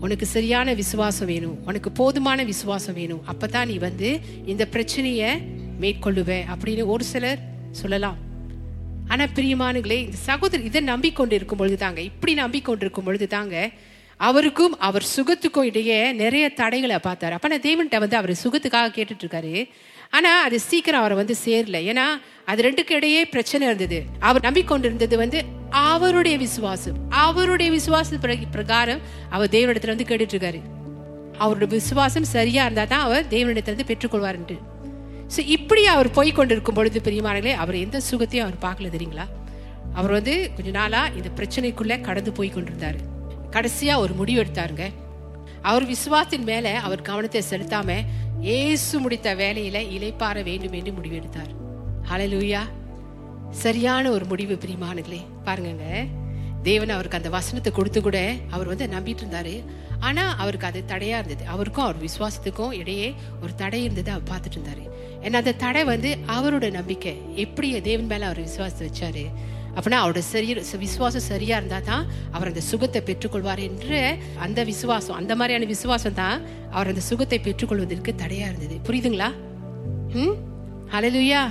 உனக்கு 0.01 0.27
சரியான 0.27 0.73
விசுவாசம் 0.73 1.27
வேணும். 1.27 1.59
உனக்கு 1.67 1.93
போதுமான 1.93 2.43
விசுவாசம் 2.43 2.95
வேணும். 2.95 3.23
அப்பதான் 3.33 3.67
நீ 3.67 3.77
வந்து 3.79 4.21
இந்த 4.47 4.67
பிரச்சனையை 4.67 5.31
மேற்கொள்ளுவேன் 5.81 6.47
அப்படின்னு 6.53 6.85
ஒரு 6.85 7.05
சிலர் 7.05 7.39
சொல்லலாம். 7.71 8.19
ஆனா 9.09 9.25
பிரியமானுங்களே 9.25 9.99
இந்த 10.05 10.19
சகோதரர் 10.29 10.67
இதை 10.67 10.81
நம்பிக்கொண்டு 10.81 11.35
இருக்கும் 11.35 11.59
பொழுது 11.59 11.77
தாங்க 11.77 12.01
இப்படி 12.01 12.35
நம்பிக்கொண்டு 12.35 12.85
இருக்கும் 12.85 13.05
பொழுது 13.05 13.27
தாங்க 13.27 13.71
அவருக்கும் 14.17 14.79
அவர் 14.79 15.07
சுகத்துக்கும் 15.17 15.69
இடையே 15.71 16.13
நிறைய 16.13 16.49
தடைகளை 16.49 16.97
பார்த்தாரு. 16.97 17.31
அப்ப 17.31 17.49
நான் 17.49 17.67
தேவன்கிட்ட 17.67 17.99
வந்து 17.99 18.17
அவர் 18.17 18.33
சுகத்துக்காக 18.43 18.93
கேட்டுட்டு 18.97 19.25
இருக்காரு 19.25 19.69
ஆனா 20.11 20.43
அது 20.43 20.61
சீக்கிரம் 20.61 21.01
அவரை 21.01 21.17
வந்து 21.17 21.35
சேரல. 21.45 21.79
ஏன்னா 21.91 22.07
அது 22.45 22.63
ரெண்டுக்கு 22.63 22.93
இடையே 22.93 23.25
பிரச்சனை 23.25 23.67
இருந்தது. 23.67 23.99
அவர் 24.19 24.43
நம்பிக்கொண்டிருந்தது 24.43 25.17
வந்து 25.17 25.45
அவருடைய 25.71 26.37
விசுவாசம். 26.39 26.97
அவருடைய 27.09 27.73
விசுவாச 27.73 28.39
பிரகாரம் 28.51 29.01
அவர் 29.31 29.49
தேவனிடத்துல 29.51 29.95
வந்து 29.95 30.09
கேட்டுட்டு 30.09 30.37
இருக்காரு 30.37 30.61
அவருடைய 31.39 31.75
விசுவாசம் 31.75 32.25
சரியா 32.25 32.63
இருந்தா 32.63 32.85
தான் 32.85 33.01
அவர் 33.01 33.27
தேவனிடத்திலிருந்து 33.31 33.91
பெற்றுக்கொள்வார்ன்ட்டு. 33.91 34.57
ஸோ 35.35 35.43
இப்படி 35.55 35.83
அவர் 35.93 36.11
போய் 36.11 36.31
கொண்டிருக்கும் 36.33 36.75
பொழுது 36.75 36.99
பெரியமார்களே 37.07 37.55
அவர் 37.63 37.83
எந்த 37.85 38.01
சுகத்தையும் 38.11 38.47
அவர் 38.47 38.65
பார்க்கல 38.67 38.91
தெரியுங்களா? 38.97 39.27
அவர் 39.99 40.13
வந்து 40.17 40.35
கொஞ்ச 40.57 40.71
நாளாக 40.71 41.15
இந்த 41.19 41.31
பிரச்சனைக்குள்ளே 41.39 41.97
கடந்து 42.01 42.33
போய் 42.33 42.55
கொண்டிருந்தார் 42.57 42.99
கடைசியாக 43.51 44.03
ஒரு 44.05 44.15
முடிவு 44.21 44.41
எடுத்தாருங்க. 44.45 44.85
அவர் 45.63 45.85
விசுவாசத்தின் 45.87 46.47
மேலே 46.51 46.73
அவர் 46.87 47.07
கவனத்தை 47.11 47.43
செலுத்தாம 47.51 47.97
ஏசு 48.41 48.95
முடித்த 49.01 49.35
வேலையில 49.35 49.81
இலைப்பாற 49.97 50.37
வேண்டும் 50.49 50.75
என்று 50.79 50.93
முடிவு 50.93 51.17
எடுத்தார். 51.21 51.53
சரியான 53.63 54.11
ஒரு 54.11 54.25
முடிவு 54.25 54.55
பிரியமானங்களே 54.63 55.21
பாருங்கங்க. 55.47 55.87
தேவன் 56.63 56.93
அவருக்கு 56.95 57.19
அந்த 57.19 57.31
வசனத்தை 57.37 57.73
கொடுத்து 57.73 58.01
கூட 58.03 58.19
அவர் 58.51 58.71
வந்து 58.73 58.87
நம்பிட்டு 58.87 59.23
இருந்தாரு. 59.25 59.55
ஆனால் 60.05 60.37
அவருக்கு 60.37 60.67
அது 60.67 60.85
தடையாக 60.85 61.25
இருந்தது. 61.25 61.49
அவருக்கும் 61.51 61.85
அவர் 61.85 62.03
விசுவாசத்துக்கும் 62.05 62.73
இடையே 62.73 63.09
ஒரு 63.43 63.55
தடை 63.55 63.81
இருந்தது 63.83 64.11
அவர் 64.11 64.29
பார்த்துட்டு 64.31 64.59
இருந்தாரு. 64.59 64.85
ஏன்னா 65.23 65.41
அந்த 65.43 65.53
தடை 65.53 65.85
வந்து 65.85 66.11
அவரோட 66.27 66.71
நம்பிக்கை. 66.71 67.15
எப்படி 67.35 67.81
தேவன் 67.81 68.07
மேலே 68.07 68.25
அவர் 68.25 68.41
விசுவாசத்தை 68.41 68.87
வச்சாரு? 68.89 69.25
அப்படின்னா 69.79 69.99
அவரோட 70.05 70.19
சரி 70.19 70.55
விசுவாசம் 70.79 71.21
சரியா 71.21 71.57
இருந்தா 71.57 71.79
தான் 71.79 72.07
அவர் 72.31 72.47
அந்த 72.47 72.61
சுகத்தை 72.61 73.01
பெற்றுக்கொள்வார் 73.01 73.59
என்ற 73.59 74.17
அந்த 74.39 74.65
விசுவாசம் 74.65 75.17
அந்த 75.17 75.33
மாதிரியான 75.37 75.65
விசுவாசம் 75.65 76.15
தான் 76.15 76.43
அவர் 76.71 76.87
அந்த 76.87 77.01
சுகத்தை 77.01 77.39
பெற்றுக்கொள்வதற்கு 77.39 78.15
தடையா 78.23 78.47
இருந்தது. 78.53 78.77
புரியுதுங்களா? 78.89 79.29
ம்? 80.13 80.35
ஹalleluya. 80.93 81.43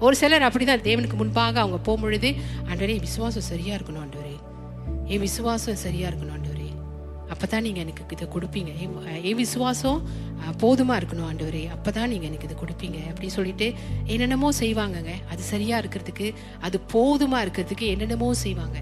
ஒரு 0.00 0.16
சிலர் 0.16 0.42
அப்படிதான் 0.42 0.84
தேவனுக்கு 0.88 1.14
முன்பாக 1.14 1.60
அவங்க 1.60 1.78
போகும்பொழுது 1.86 2.30
ஆண்டவரே 2.70 2.98
விசுவாசம் 3.00 3.48
சரியா 3.52 3.74
இருக்கணும் 3.76 4.04
ஆண்டவரே. 4.04 4.36
என் 5.04 5.20
விசுவாசம் 5.20 5.82
சரியா 5.84 6.08
இருக்கணும் 6.08 6.45
அப்போ 7.36 7.44
அப்பதான் 7.44 7.64
நீங்க 7.64 7.80
எனக்கு 7.80 8.14
இதை 8.14 8.26
கொடுப்பீங்க. 8.26 8.70
என் 8.82 8.92
என் 9.22 9.38
விசுவாசம் 9.40 9.98
அஹ், 10.40 10.54
போதுமா 10.62 10.94
இருக்கணும் 10.96 11.26
ஆண்டவரே. 11.26 11.62
அப்பதான் 11.74 12.08
நீங்க 12.08 12.26
எனக்கு 12.26 12.46
இதை 12.48 12.56
கொடுப்பீங்க. 12.56 12.98
அப்படின்னு 13.10 13.36
சொல்லிட்டு 13.36 13.66
என்னென்னமோ 14.06 14.48
செய்வாங்கங்க. 14.60 15.12
அது 15.30 15.42
சரியா 15.44 15.76
இருக்கிறதுக்கு 15.82 16.26
அது 16.60 16.76
போதுமா 16.94 17.40
இருக்கிறதுக்கு 17.44 17.86
என்னென்னமோ 17.88 18.28
செய்வாங்க. 18.42 18.78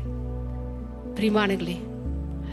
பிரிமானங்களே 1.17 1.77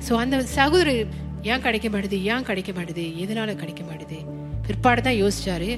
ஸோ 0.02 0.14
அந்த 0.20 0.36
சகோதரர் 0.56 1.04
ஏன் 1.46 1.64
கிடைக்க 1.64 1.88
மாட்டுது? 1.90 2.18
ஏன் 2.32 2.44
கிடைக்க 2.44 2.72
மாட்டுது? 2.72 3.06
எதனால 3.24 3.56
கிடைக்க 3.56 3.84
மாட்டுது? 3.84 4.20
பிற்பாடு 4.66 5.02
தான் 5.02 5.20
யோசிச்சாரு. 5.22 5.70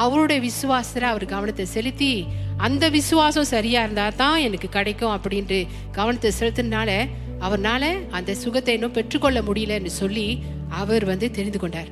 அவருடைய 0.00 0.38
விசுவாசத்தில் 0.42 1.10
அவர் 1.10 1.24
கவனத்தை 1.26 1.66
செலுத்தி 1.68 2.12
அந்த 2.60 2.84
விசுவாசம் 2.90 3.50
சரியா 3.50 3.80
இருந்தா 3.84 4.06
தான் 4.16 4.38
எனக்கு 4.40 4.68
கிடைக்கும் 4.70 5.14
அப்படின்ட்டு 5.16 5.58
கவனத்தை 5.92 6.30
செலுத்தினால 6.38 6.90
அவர்னால 7.40 8.10
அந்த 8.10 8.34
சுகத்தை 8.34 8.74
இன்னும் 8.74 8.92
பெற்றுக்கொள்ள 8.92 9.40
முடியலன்னு 9.40 9.86
சொல்லி 9.86 10.42
அவர் 10.68 11.04
வந்து 11.04 11.30
தெரிந்து 11.30 11.58
கொண்டார். 11.58 11.88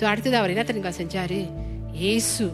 ஸோ 0.00 0.04
அடுத்தது 0.04 0.36
அவர் 0.36 0.50
என்ன 0.50 0.62
தெரியுங்க 0.62 0.92
செஞ்சாரு? 1.02 1.50
ஏசு 1.92 2.52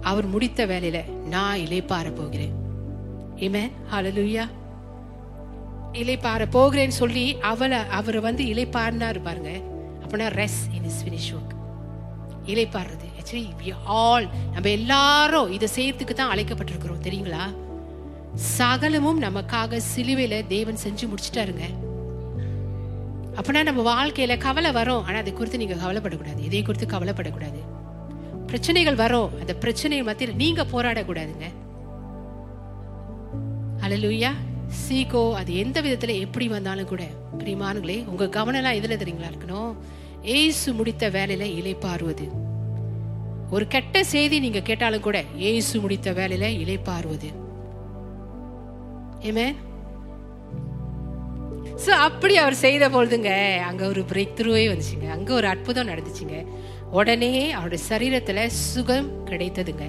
அவர் 0.00 0.26
முடித்த 0.26 0.66
வேலையில 0.66 1.24
நான் 1.24 1.58
இலைப்பார 1.58 2.14
போகிறேன். 2.14 2.60
Amen. 3.36 3.70
ஹலலுயா 3.92 4.48
இலைப்பார 5.92 6.46
போகிறேன்னு 6.52 6.88
சொல்லி 6.88 7.38
அவளை 7.40 7.78
அவரை 7.78 8.20
வந்து 8.20 8.44
இலைப்பாருனாரு 8.44 9.22
பாருங்க. 9.22 9.60
அப்படின்னா 10.04 10.28
rest 10.40 10.60
in 10.74 10.84
his 10.84 11.04
finish 11.04 11.36
work 11.36 11.54
இலைப்பாடுறது 12.46 13.08
actually 13.20 13.46
we 13.64 13.72
all 13.84 14.28
நம்ம 14.52 14.68
எல்லாரும் 14.68 15.52
இதை 15.52 15.68
செய்யறதுக்கு 15.76 16.14
தான் 16.14 16.36
அழைக்கப்பட்டிருக்கிறோம். 16.36 17.02
தெரியுங்களா? 17.02 17.44
சகலமும் 18.34 19.22
நமக்காக 19.22 19.80
சிலுவையில 19.96 20.46
தேவன் 20.46 20.76
செஞ்சு 20.88 21.08
முடிச்சிட்டாருங்க. 21.08 21.62
அப்படின்னா 23.36 23.62
நம்ம 23.62 23.82
வாழ்க்கையில 23.82 24.38
கவலை 24.38 24.72
வரும். 24.72 25.04
ஆனா 25.04 25.18
அதை 25.18 25.32
குறித்து 25.32 25.58
நீங்க 25.58 25.74
கவலைப்படக்கூடாது. 25.74 26.38
இதை 26.38 26.62
குறித்து 26.62 26.98
கவலைப்படக்கூடாது. 26.98 27.60
பிரச்சனைகள் 28.46 28.94
வரும். 28.94 29.30
அந்த 29.40 29.54
பிரச்சனைகள் 29.54 30.06
மத்தியில் 30.06 30.36
நீங்க 30.36 30.64
போராடக்கூடாதுங்க. 30.64 31.44
அலலுயா 33.80 34.30
சீகோ 34.88 35.32
அது 35.32 35.56
எந்த 35.56 35.82
விதத்துல 35.82 36.18
எப்படி 36.18 36.48
வந்தாலும் 36.48 36.86
கூட 36.86 37.02
பிரிமானுங்களே 37.38 38.06
உங்க 38.06 38.28
கவனம் 38.28 38.64
எல்லாம் 38.64 38.84
எதுல 38.84 39.00
தெரியுங்களா 39.02 39.30
இருக்கணும்? 39.32 39.74
ஏசு 40.22 40.72
முடித்த 40.72 41.10
வேலையில 41.10 41.44
இலைப்பாருவது 41.60 42.30
ஒரு 43.50 43.66
கெட்ட 43.66 44.04
செய்தி 44.04 44.38
நீங்க 44.38 44.60
கேட்டாலும் 44.60 45.00
கூட 45.00 45.24
ஏசு 45.36 45.80
முடித்த 45.80 46.12
வேலையில 46.12 46.46
இலைப்பாருவது 46.64 47.40
ஏமே 49.28 49.46
ஸோ 51.84 51.90
அப்படி 52.06 52.34
அவர் 52.36 52.62
செய்த 52.62 52.84
பொழுதுங்க 52.88 53.30
அங்க 53.68 53.82
ஒரு 53.86 54.00
பிரேக் 54.10 54.36
த்ரூவே 54.38 54.64
வந்துச்சுங்க. 54.70 55.06
அங்க 55.10 55.30
ஒரு 55.34 55.46
அற்புதம் 55.46 55.88
நடந்துச்சுங்க. 55.88 56.36
உடனே 56.90 57.50
அவருடைய 57.50 57.84
சரீரத்துல 57.90 58.46
சுகம் 58.46 59.08
கிடைத்ததுங்க. 59.26 59.86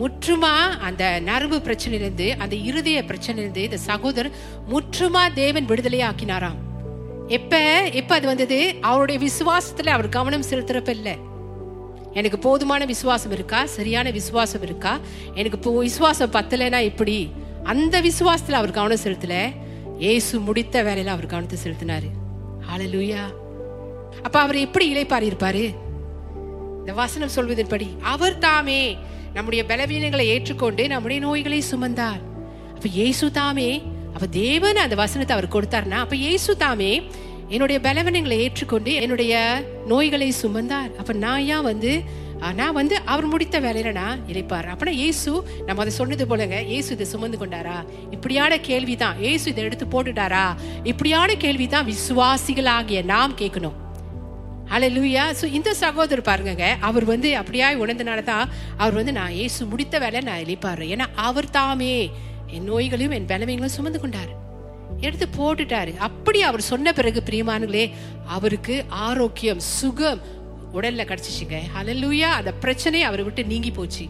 முற்றுமா 0.00 0.52
அந்த 0.88 1.04
நரம்பு 1.20 1.58
பிரச்சனையிலிருந்து 1.58 2.26
அந்த 2.38 2.54
இருதய 2.68 3.04
பிரச்சனையிலிருந்து 3.10 3.62
இந்த 3.68 3.76
சகோதரர் 3.76 4.36
முற்றுமா 4.72 5.22
தேவன் 5.32 5.64
விடுதலை 5.64 6.00
ஆக்கினாராம் 6.00 6.58
எப்ப 7.28 7.60
எப்ப 8.00 8.14
அது 8.14 8.26
வந்தது? 8.26 8.58
அவருடைய 8.80 9.18
விசுவாசத்துல 9.26 9.94
அவர் 9.96 10.08
கவனம் 10.08 10.48
செலுத்துறப்ப 10.50 10.88
இல்லை. 10.88 11.16
எனக்கு 12.12 12.38
போதுமான 12.38 12.84
விசுவாசம் 12.84 13.32
இருக்கா? 13.32 13.66
சரியான 13.66 14.10
விசுவாசம் 14.10 14.62
இருக்கா? 14.62 14.92
எனக்கு 15.34 15.72
விசுவாசம் 15.80 16.32
பத்தலைன்னா 16.32 16.82
எப்படி? 16.82 17.18
அந்த 17.72 17.94
விசுவாசத்தில் 18.08 18.58
அவர் 18.60 18.76
கவனம் 18.78 19.04
செலுத்தல. 19.04 19.36
இயேசு 20.04 20.40
முடித்த 20.46 20.82
வேலையில 20.86 21.12
அவர் 21.16 21.32
கவனத்தை 21.32 21.58
செலுத்தினாரு. 21.64 22.08
லூயா 22.92 23.24
அப்ப 24.26 24.36
அவர் 24.44 24.58
எப்படி 24.66 24.86
இளைப்பாரி 24.92 25.26
இருப்பாரு? 25.30 25.64
இந்த 26.80 26.92
வசனம் 27.02 27.34
சொல்வதன்படி 27.36 27.86
அவர் 28.12 28.40
தாமே 28.46 28.80
நம்முடைய 29.36 29.62
பலவீனங்களை 29.70 30.24
ஏற்றுக்கொண்டு 30.34 30.82
நம்முடைய 30.92 31.18
நோய்களை 31.26 31.60
சுமந்தார். 31.70 32.20
அப்ப 32.76 32.86
இயேசு 32.98 33.26
தாமே 33.38 33.70
அப்ப 34.14 34.26
தேவன் 34.40 34.82
அந்த 34.84 34.96
வசனத்தை 35.02 35.32
அவர் 35.36 35.54
கொடுத்தாருன்னா 35.54 35.98
அப்ப 36.04 36.16
இயேசு 36.26 36.50
தாமே 36.64 36.92
என்னுடைய 37.54 37.78
பலவீனங்களை 37.86 38.36
ஏற்றுக்கொண்டு 38.44 38.92
என்னுடைய 39.02 39.34
நோய்களை 39.92 40.30
சுமந்தார். 40.42 40.92
அப்ப 41.00 41.12
நான் 41.24 41.44
ஏன் 41.56 41.66
வந்து 41.70 41.92
நான் 42.40 42.76
வந்து 42.78 42.96
அவர் 43.12 43.26
முடித்த 43.26 43.60
வேலையில 43.60 43.92
நான் 43.92 44.20
இழைப்பார் 44.30 44.66
அப்படின்னா 44.72 44.92
இயேசு 45.02 45.30
நம்ம 45.66 45.82
அதை 45.82 45.92
சொன்னது 45.98 46.24
போலங்க 46.26 46.56
இயேசு 46.64 46.90
இதை 46.94 47.06
சுமந்து 47.06 47.38
கொண்டாரா? 47.38 47.76
இப்படியான 48.10 48.58
கேள்வி 48.58 48.96
தான் 48.96 49.18
ஏசு 49.30 49.50
இதை 49.50 49.64
எடுத்து 49.64 49.86
போட்டுட்டாரா? 49.86 50.44
இப்படியான 50.84 51.34
கேள்விதான் 51.34 51.88
விசுவாசிகளாகிய 51.92 53.04
நாம் 53.04 53.34
கேட்கணும். 53.42 53.76
அலை 54.76 54.88
லூயா 54.96 55.24
ஸோ 55.40 55.44
இந்த 55.44 55.74
சகோதரர் 55.74 56.28
பாருங்க 56.28 56.66
அவர் 56.80 57.04
வந்து 57.04 57.28
அப்படியாய் 57.40 57.82
உணர்ந்தனால 57.82 58.22
தான் 58.22 58.48
அவர் 58.76 58.94
வந்து 58.94 59.12
நான் 59.12 59.36
ஏசு 59.44 59.66
முடித்த 59.72 59.98
வேலை 59.98 60.20
நான் 60.20 60.42
இழைப்பாரு 60.44 60.86
ஏன்னா 60.94 61.06
அவர் 61.14 61.50
தாமே 61.50 62.10
என் 62.46 62.68
நோய்களையும் 62.70 63.16
என் 63.18 63.30
பலவீனங்களையும் 63.32 63.78
சுமந்து 63.78 64.00
கொண்டார். 64.00 64.32
எடுத்து 65.06 65.26
போட்டுட்டாரு. 65.38 65.96
அப்படி 65.96 66.42
அவர் 66.42 66.60
சொன்ன 66.60 66.92
பிறகு 66.92 67.22
பிரியமானங்களே 67.28 67.84
அவருக்கு 68.36 68.84
ஆரோக்கியம் 68.88 69.60
சுகம் 69.60 70.20
உடல்ல 70.78 71.04
கிடைச்சிச்சுங்க. 71.10 71.58
ஹalleluya 71.74 72.30
அந்த 72.38 72.52
பிரச்சனை 72.64 73.00
அவரை 73.08 73.24
விட்டு 73.26 73.44
நீங்கி 73.52 73.72
போச்சு. 73.78 74.06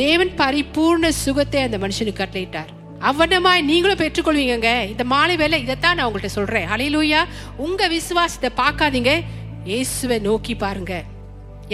தேவன் 0.00 0.32
பரிபூர்ண 0.40 1.08
சுகத்தை 1.24 1.60
அந்த 1.66 1.78
மனுஷனுக்கு 1.84 2.22
கட்டளையிட்டார். 2.22 2.72
அவனமாய் 3.10 3.68
நீங்களும் 3.70 4.00
பெற்றுக்கொள்வீங்க 4.00 4.70
இந்த 4.92 5.04
மாலை 5.12 5.34
வேலை 5.42 5.58
இதைத்தான் 5.64 5.96
நான் 5.98 6.08
உங்கள்கிட்ட 6.08 6.38
சொல்றேன். 6.38 6.66
அலையிலூயா 6.74 7.20
உங்க 7.66 7.88
விசுவாசத்தை 7.96 8.50
பார்க்காதீங்க. 8.62 9.12
இயேசுவை 9.70 10.18
நோக்கி 10.26 10.54
பாருங்க. 10.64 10.94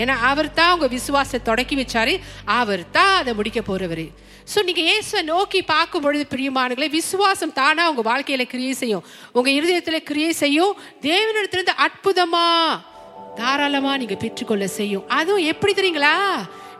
ஏன்னா 0.03 0.15
அவர் 0.31 0.49
தான் 0.59 0.73
உங்க 0.77 0.87
விசுவாசத்தை 0.95 1.41
தொடக்கி 1.49 1.75
வச்சாரு. 1.81 2.15
அவர் 2.61 2.85
தான் 2.97 3.15
அதை 3.21 3.33
முடிக்க 3.39 3.61
போறவர். 3.71 4.07
ஸோ 4.53 4.59
நீங்க 4.69 4.83
இயேசுவை 4.89 5.21
நோக்கி 5.33 5.61
பார்க்கும் 5.75 6.05
பொழுது 6.05 6.25
பிரியமானங்களே 6.33 6.89
விசுவாசம் 6.97 7.55
தானா 7.61 7.85
உங்க 7.93 8.03
வாழ்க்கையில 8.11 8.45
கிரியை 8.53 8.75
செய்யும். 8.81 9.05
உங்க 9.37 9.51
இருதயத்துல 9.59 10.01
கிரியை 10.11 10.33
செய்யும். 10.43 10.75
தேவனிடத்திலிருந்து 11.09 11.77
அற்புதமா 11.87 12.49
தாராளமா 13.35 13.97
நீங்க 13.97 14.15
பெற்றுக்கொள்ள 14.15 14.67
செய்யும். 14.67 15.09
அதுவும் 15.09 15.45
எப்படி 15.45 15.73
தெரியுங்களா? 15.73 16.15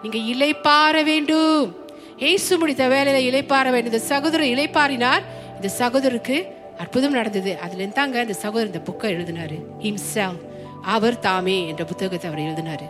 நீங்க 0.03 0.45
இலைப்பாற 0.45 1.05
வேண்டும். 1.05 1.77
ஏசு 2.19 2.59
முடித்த 2.59 2.89
வேலையில 2.89 3.23
இலைப்பாற 3.23 3.71
வேண்டும். 3.71 3.93
இந்த 3.93 3.99
சகோதரர் 3.99 4.47
இலைப்பாறினார் 4.47 5.23
இந்த 5.55 5.71
சகோதரருக்கு 5.79 6.45
அற்புதம் 6.79 7.13
நடந்தது. 7.13 7.59
அதுல 7.59 7.85
இருந்தாங்க 7.85 8.21
இந்த 8.21 8.33
சகோதரர் 8.33 8.75
இந்த 8.75 8.93
புக்கை 8.93 9.05
எழுதினாரு. 9.05 9.59
ஹிம்சாங் 9.83 10.39
அவர் 10.83 11.19
தாமே 11.19 11.69
என்ற 11.69 11.85
புத்தகத்தை 11.85 12.31
அவர் 12.31 12.45
எழுதினாரு. 12.45 12.89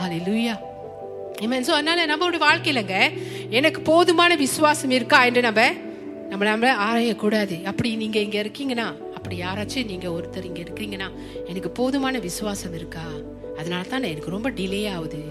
ஹalleluya 0.00 0.28
லூயா 0.28 0.58
So, 1.60 1.76
அதனால 1.76 2.06
நம்மளுடைய 2.06 2.40
வாழ்க்கையிலங்க 2.40 3.20
எனக்கு 3.50 3.80
போதுமான 3.80 4.34
விசுவாசம் 4.34 4.90
இருக்கா 4.90 5.24
என்று 5.24 5.40
நம்ம 5.40 5.70
நம்ம 6.28 6.44
நம்மள 6.44 6.70
ஆராயக்கூடாது. 6.70 7.64
அப்படி 7.64 7.96
நீங்க 7.96 8.18
இங்க 8.18 8.42
இருக்கீங்கன்னா 8.42 9.05
அப்படி 9.26 9.42
யாராச்சும் 9.42 9.88
நீங்கள் 9.90 10.12
ஒருத்தர் 10.16 10.44
இங்கே 10.48 10.62
இருக்கிறீங்கன்னா 10.64 11.06
எனக்கு 11.50 11.70
போதுமான 11.70 12.18
விசுவாசம் 12.18 12.74
இருக்கா? 12.74 13.06
அதனால 13.58 13.80
தான் 13.82 14.00
நான் 14.02 14.10
எனக்கு 14.10 14.30
ரொம்ப 14.34 14.50
டிலே 14.58 14.80
ஆகுது. 14.92 15.22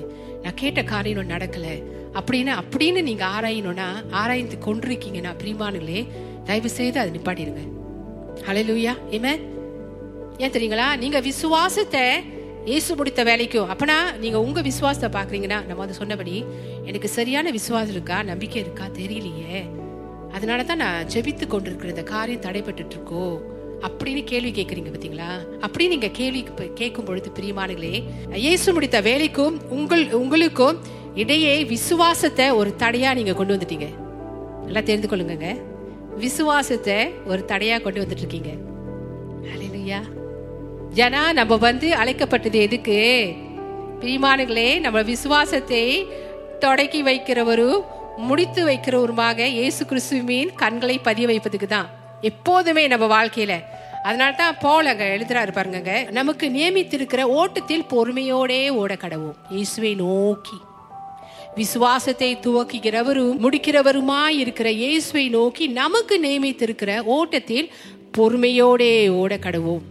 நான் 0.44 0.58
கேட்ட 0.62 0.84
காரியம் 0.84 1.30
நடக்கலை. 1.30 1.76
அப்படின்னு 2.20 2.52
அப்படின்னு 2.62 3.02
நீங்கள் 3.10 3.30
ஆராயணும்னா 3.36 3.88
ஆராய்ந்து 4.22 4.58
கொண்டிருக்கீங்கன்னா 4.66 5.32
பிரிமானுங்களே 5.44 6.02
தயவு 6.44 6.70
செய்து 6.70 7.00
அதை 7.00 7.14
நிப்பாட்டிடுங்க. 7.18 7.64
ஹலே 8.48 8.66
லூயா 8.72 8.96
ஏமே 9.18 9.34
ஏன் 10.44 10.54
தெரியுங்களா? 10.58 10.90
நீங்கள் 11.06 11.26
விசுவாசத்தை 11.30 12.06
இயேசு 12.66 12.92
முடித்த 12.96 13.24
வேலைக்கும் 13.24 13.74
அப்பனா 13.76 13.98
நீங்கள் 14.26 14.46
உங்கள் 14.50 14.68
விசுவாசத்தை 14.70 15.10
பார்க்குறீங்கன்னா 15.18 15.62
நம்ம 15.72 15.84
அதை 15.88 15.96
சொன்னபடி 16.02 16.46
எனக்கு 16.86 17.16
சரியான 17.18 17.50
விசுவாசம் 17.60 17.98
இருக்கா? 17.98 18.24
நம்பிக்கை 18.34 18.62
இருக்கா? 18.68 18.88
தெரியலையே. 19.02 19.58
அதனால 20.36 20.64
தான் 20.64 20.84
நான் 20.86 21.06
ஜெபித்து 21.14 21.48
கொண்டிருக்கிற 21.48 21.90
இந்த 21.90 22.04
காரியம் 22.04 22.42
தடைபட்டுட்ருக்கோம் 22.42 23.36
அப்படின்னு 23.86 24.24
கேள்வி 24.24 24.52
கேட்குறீங்க 24.52 24.92
பார்த்தீங்களா 24.92 25.60
அப்படி 25.60 25.88
நீங்க 25.88 26.08
கேள்வி 26.08 26.44
கேட்கும் 26.74 27.06
பொழுது 27.06 27.32
பிரியமானங்களே 27.40 28.04
இயேசு 28.36 28.74
முடித்த 28.74 29.02
வேலைக்கும் 29.02 29.56
உங்கள் 29.70 30.12
உங்களுக்கும் 30.12 30.78
இடையே 31.14 31.64
விசுவாசத்தை 31.64 32.52
ஒரு 32.52 32.76
தடையா 32.80 33.14
நீங்க 33.14 33.34
கொண்டு 33.34 33.54
வந்துட்டீங்க. 33.56 33.88
நல்லா 34.66 34.82
தெரிந்து 34.82 35.08
கொள்ளுங்க 35.08 35.58
விசுவாசத்தை 36.18 36.98
ஒரு 37.26 37.46
தடையா 37.48 37.82
கொண்டு 37.82 38.02
வந்துட்டு 38.02 38.24
இருக்கீங்க 38.24 38.52
ஹalleluya. 39.46 40.00
ஜனா 40.96 41.34
நம்ம 41.34 41.56
வந்து 41.56 41.96
அழைக்கப்பட்டது 41.96 42.60
எதுக்கு? 42.60 43.00
பிரிமானுங்களே 44.00 44.80
நம்ம 44.80 45.02
விசுவாசத்தை 45.02 45.84
தொடக்கி 46.60 47.04
வைக்கிறவரும் 47.04 47.84
முடித்து 48.18 48.66
வைக்கிறவருமாக 48.66 49.40
இயேசு 49.48 49.86
கிறிஸ்துவின் 49.86 50.52
கண்களை 50.56 51.00
பதிய 51.00 51.28
வைப்பதுக்கு 51.28 51.68
தான் 51.68 51.90
எப்போதுமே 52.22 52.88
நம்ம 52.88 53.06
வாழ்க்கையில 53.08 53.54
அதனால 54.06 54.32
தான் 54.32 54.58
போல் 54.62 54.86
அங்கே 54.86 55.18
எழுதுறாரு 55.18 55.52
பாருங்க 55.52 56.08
நமக்கு 56.12 56.50
நியமித்திருக்கிற 56.50 57.22
ஓட்டத்தில் 57.22 57.84
பொறுமையோடே 57.84 58.70
ஓட 58.72 58.96
கடவோம் 58.96 59.36
இயேசுவை 59.50 59.96
நோக்கி. 59.96 60.58
விசுவாசத்தை 61.56 62.40
துவக்குகிறவரும் 62.46 63.40
முடிக்கிறவருமாய் 63.44 64.38
இருக்கிற 64.38 64.72
இயேசுவை 64.72 65.30
நோக்கி 65.30 65.68
நமக்கு 65.68 66.20
நியமித்திருக்கிற 66.20 67.04
ஓட்டத்தில் 67.04 67.70
பொறுமையோடே 68.18 69.10
ஓட 69.12 69.36
கடவோம் 69.36 69.84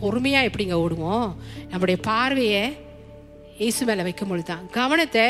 பொறுமையாக 0.00 0.48
எப்படிங்க 0.48 0.74
ஓடுவோம்? 0.74 1.28
நம்முடைய 1.70 2.00
பார்வையை 2.02 2.64
இயேசு 3.58 3.84
மேலே 3.84 4.02
வைக்கும் 4.02 4.28
பொழுதுதான். 4.28 4.68
கவனத்தை 4.70 5.26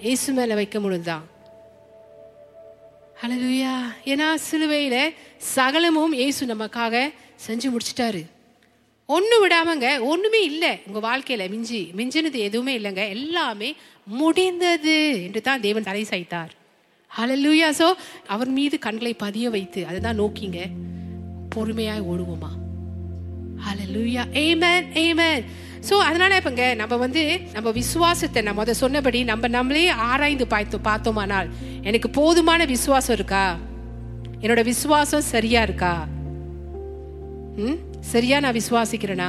இயேசு 0.00 0.32
மேலே 0.32 0.54
வைக்கும் 0.54 0.82
பொழுதுதான். 0.82 1.24
ஹalleluya 3.22 3.74
ஏன்னா 4.04 4.34
சிலுவையில் 4.34 5.14
சகலமும் 5.54 6.12
இயேசு 6.12 6.46
நமக்காக 6.46 6.94
செஞ்சு 7.46 7.68
முடிச்சிட்டாரு. 7.72 8.22
ஒன்று 9.08 9.36
விடாமங்க 9.42 9.86
ஒன்றுமே 10.10 10.40
இல்லை. 10.50 10.72
உங்கள் 10.88 11.04
வாழ்க்கையில் 11.06 11.50
மிஞ்சி 11.54 11.80
மிஞ்சினது 11.98 12.38
எதுவுமே 12.48 12.74
இல்லைங்க. 12.78 13.02
எல்லாமே 13.16 13.70
முடிந்தது 14.20 14.96
என்று 15.26 15.40
தான் 15.48 15.64
தேவன் 15.66 15.88
தலை 15.88 16.04
சாய்த்தார். 16.10 16.52
ஹலலூயா 17.10 17.68
சோ 17.80 17.88
அவர் 18.34 18.50
மீது 18.58 18.76
கண்களை 18.86 19.12
பதிய 19.24 19.50
வைத்து 19.56 19.80
அதை 19.88 19.98
தான் 20.06 20.20
நோக்கிங்க. 20.22 20.60
பொறுமையாக 21.54 22.08
ஓடுவோமா? 22.12 22.50
ஹலலூயா 23.66 24.22
ஏமன் 24.46 24.88
ஏமன் 25.04 25.44
ஸோ 25.88 25.94
அதனால 26.08 26.38
இப்போங்க 26.40 26.64
நம்ம 26.80 26.94
வந்து 27.04 27.22
நம்ம 27.54 27.68
விசுவாசத்தை 27.80 28.40
நம்ம 28.48 28.62
அதை 28.64 28.74
சொன்னபடி 28.82 29.20
நம்ம 29.30 29.48
நம்மளே 29.56 29.86
ஆராய்ந்து 30.08 30.46
பார்த்து 30.54 30.76
பார்த்தோமானால் 30.88 31.48
எனக்கு 31.88 32.08
போதுமான 32.18 32.64
விசுவாசம் 32.74 33.16
இருக்கா? 33.18 33.46
என்னோட 34.42 34.62
விசுவாசம் 34.72 35.30
சரியா 35.32 35.62
இருக்கா? 35.68 35.94
ம்? 37.56 37.72
சரியா 38.00 38.40
நான் 38.40 38.54
விசுவாசிக்கிறேனா? 38.54 39.28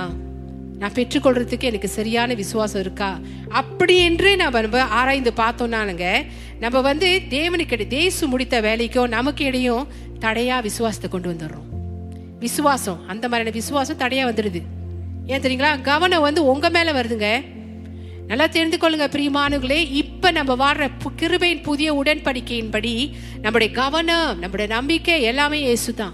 நான் 0.80 0.92
பெற்றுக்கொள்றதுக்கு 0.92 1.60
எனக்கு 1.60 1.88
சரியான 1.88 2.34
விசுவாசம் 2.34 2.82
இருக்கா? 2.82 3.20
அப்படி 3.50 3.98
என்று 3.98 4.36
நம்ம 4.36 4.62
நம்ம 4.62 4.84
ஆராய்ந்து 4.84 5.34
பார்த்தோம்னாலுங்க 5.38 6.26
நம்ம 6.60 6.82
வந்து 6.82 7.22
தேவனுக்கு 7.30 7.88
தேசு 7.88 8.28
முடித்த 8.28 8.62
வேலைக்கும் 8.62 9.08
நமக்கு 9.08 9.46
இடையும் 9.46 9.88
தடையா 10.20 10.62
விசுவாசத்தை 10.62 11.10
கொண்டு 11.10 11.32
வந்துடுறோம். 11.32 11.74
விசுவாசம் 12.40 13.08
அந்த 13.08 13.30
மாதிரியான 13.30 13.50
விசுவாசம் 13.50 13.98
தடையா 13.98 14.36
வந்துடுது. 14.36 14.62
ஏன் 15.26 15.42
தெரியுங்களா? 15.42 15.82
கவனம் 15.82 16.22
வந்து 16.22 16.46
உங்க 16.46 16.70
மேல 16.70 16.92
வருதுங்க. 16.92 17.46
நல்லா 18.28 18.46
தெரிந்து 18.46 18.78
கொள்ளுங்க 18.78 19.10
பிரியமானவர்களே 19.10 19.92
இப்ப 19.92 20.32
நம்ம 20.32 20.56
வாடுற 20.56 20.76
பு- 20.76 21.22
கிருபையின் 21.22 21.62
புதிய 21.62 21.94
உடன்படிக்கையின்படி 21.94 23.12
நம்முடைய 23.42 23.74
கவனம் 23.74 24.40
நம்முடைய 24.40 24.74
நம்பிக்கை 24.74 25.22
எல்லாமே 25.22 25.74
இயேசுதான். 25.74 26.12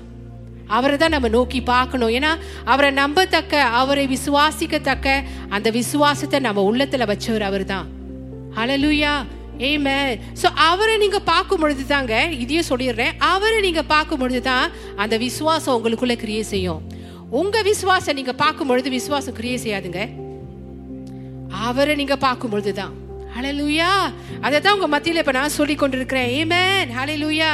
அவரை 0.77 0.95
தான் 0.97 1.13
நம்ம 1.15 1.29
நோக்கி 1.37 1.59
பார்க்கணும். 1.73 2.11
ஏன்னா 2.17 2.31
அவரை 2.71 2.89
நம்பத்தக்க 3.01 3.63
அவரை 3.81 4.05
விசுவாசிக்கத்தக்க 4.15 5.07
அந்த 5.55 5.67
விசுவாசத்தை 5.79 6.39
நம்ம 6.47 6.63
உள்ளத்துல 6.69 7.05
வச்சவர் 7.11 7.47
அவர் 7.49 7.65
தான் 7.73 7.87
ஹalleluya 8.57 9.13
ஏமே 9.69 9.97
ஸோ 10.41 10.47
அவரை 10.69 10.93
நீங்க 11.03 11.19
பார்க்கும் 11.31 11.61
பொழுது 11.63 11.83
தாங்க 11.91 12.13
இதையும் 12.43 12.69
சொல்லிடுறேன். 12.69 13.13
அவரை 13.33 13.57
நீங்க 13.65 13.81
பார்க்கும் 13.93 14.21
பொழுது 14.21 14.41
தான் 14.49 14.65
அந்த 15.03 15.15
விசுவாசம் 15.25 15.75
உங்களுக்குள்ள 15.77 16.15
கிரியே 16.23 16.43
செய்யும். 16.53 16.81
உங்க 17.41 17.57
விசுவாசம் 17.69 18.17
நீங்க 18.19 18.33
பார்க்கும் 18.43 18.69
பொழுது 18.71 18.89
விசுவாசம் 18.97 19.37
கிரியே 19.39 19.57
செய்யாதுங்க. 19.65 20.01
அவரை 21.67 21.93
நீங்க 21.99 22.15
பார்க்கும் 22.25 22.53
பொழுதுதான் 22.53 22.93
ஹalleluya 23.35 23.89
அதை 24.45 24.57
தான் 24.59 24.75
உங்க 24.77 24.87
மத்தியில் 24.93 25.21
இப்ப 25.21 25.33
நான் 25.37 25.57
சொல்லி 25.59 25.75
கொண்டிருக்கிறேன் 25.81 26.31
ஆமென் 26.39 26.89
ஹalleluya 26.97 27.51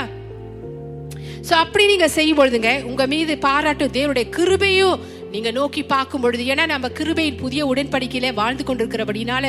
ஸோ 1.48 1.54
அப்படி 1.56 1.86
நீங்கள் 1.86 2.10
செய்யும் 2.10 2.38
பொழுதுங்க 2.38 2.84
உங்கள் 2.84 3.08
மீது 3.08 3.38
பாராட்டும் 3.38 3.92
தேவனுடைய 3.92 4.25
கிருபையும் 4.30 4.98
நீங்க 5.32 5.51
நோக்கி 5.51 5.84
பார்க்கும் 5.84 6.22
பொழுது 6.22 6.44
ஏன்னா 6.44 6.66
நம்ம 6.68 6.88
கிருபையின் 6.89 7.36
புதிய 7.36 7.66
உடன்படிக்கையில 7.66 8.34
வாழ்ந்து 8.34 8.63
கொண்டிருக்கிறபடினால 8.63 9.46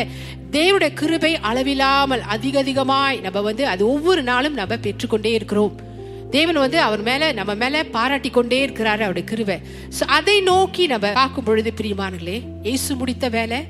தேவனுடைய 0.50 0.92
கிருபை 0.94 1.36
அளவில்லாமல் 1.42 2.22
அதிக 2.26 2.58
அதிகமாய் 2.58 3.20
நம்ம 3.20 3.40
வந்து 3.40 3.66
அது 3.66 3.88
ஒவ்வொரு 3.88 4.22
நாளும் 4.22 4.54
நம்ம 4.54 4.76
பெற்றுக்கொண்டே 4.76 5.32
இருக்கிறோம். 5.32 5.74
தேவன் 6.30 6.58
வந்து 6.58 6.80
அவர் 6.80 7.02
மேல 7.02 7.32
நம்ம 7.32 7.54
மேல 7.54 7.84
பாராட்டி 7.88 8.30
கொண்டே 8.30 8.66
இருக்கிறாரு 8.66 9.02
அவருடைய 9.02 9.26
கிருவை 9.30 9.56
ஸோ 9.98 10.02
அதை 10.08 10.40
நோக்கி 10.40 10.86
நம்ம 10.86 11.12
பார்க்கும் 11.12 11.44
பொழுது 11.44 11.72
பிரியமானங்களே 11.76 12.36
இயேசு 12.62 12.94
முடித்த 12.94 13.28
வேலை 13.28 13.60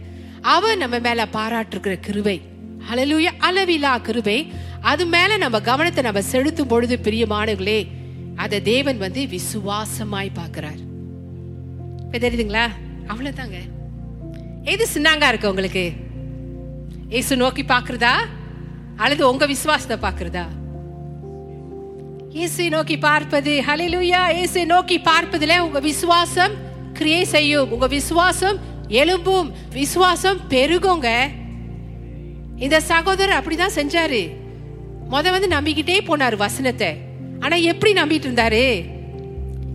அவர் 0.49 0.77
நம்ம 0.77 0.99
மேல 0.99 1.27
பாராட்டிருக்கிற 1.33 1.97
கிருவை 2.07 2.37
அழலுய 2.91 3.31
அளவிலா 3.41 4.01
கிருவை 4.01 4.39
அது 4.83 5.07
மேல 5.07 5.37
நம்ம 5.37 5.61
கவனத்தை 5.61 6.03
நம்ம 6.05 6.23
செலுத்தும் 6.23 6.67
பொழுது 6.67 6.97
பிரியமானங்களே 6.97 7.79
அதை 8.43 8.63
தேவன் 8.63 8.99
வந்து 8.99 9.23
விசுவாசமாய் 9.25 10.29
பார்க்கிறார். 10.33 10.81
தெரியுதுங்களா? 12.13 12.67
அவ்வளவுதாங்க. 13.07 13.59
எது 14.63 14.87
சின்னாங்கா 14.95 15.29
இருக்கு 15.29 15.49
உங்களுக்கு? 15.49 15.93
இயேசு 17.09 17.37
நோக்கி 17.37 17.63
பார்க்குறதா? 17.63 18.15
அல்லது 18.97 19.31
உங்க 19.31 19.47
விசுவாசத்தை 19.47 20.11
பார்க்குறதா? 20.11 20.45
இயேசு 22.31 22.69
நோக்கி 22.69 22.99
பார்ப்பது 22.99 23.63
ஹலிலுயா 23.67 24.23
இயேசை 24.37 24.65
நோக்கி 24.65 24.99
பார்ப்பதுல 24.99 25.59
உங்க 25.59 25.81
விசுவாசம் 25.81 26.55
கிரியே 26.95 27.23
செய்யும். 27.23 27.71
உங்க 27.71 27.87
விசுவாசம் 27.87 28.59
எழும்பும். 28.89 29.51
விசுவாசம் 29.73 30.39
பெருகுங்க. 30.49 31.09
இந்த 32.57 32.81
சகோதரர் 32.81 33.39
அப்படிதான் 33.41 33.77
செஞ்சாரு. 33.77 34.23
முத 35.11 35.31
வந்து 35.31 35.49
நம்பிக்கிட்டே 35.49 35.99
போனார் 36.07 36.37
வசனத்தை. 36.37 36.91
ஆனா 37.41 37.57
எப்படி 37.57 37.93
நம்பிட்டு 38.01 38.27
இருந்தாரு? 38.29 38.65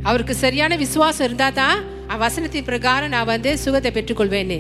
அவருக்கு 0.03 0.35
சரியான 0.35 0.75
விசுவாசம் 0.75 1.25
இருந்தா 1.25 1.49
தான் 1.49 1.91
வசனத்தின் 2.23 2.69
பிரகாரம் 2.69 3.09
நான் 3.09 3.25
வந்து 3.25 3.57
சுகத்தை 3.57 3.91
பெற்றுக்கொள்வேன்னு. 3.91 4.59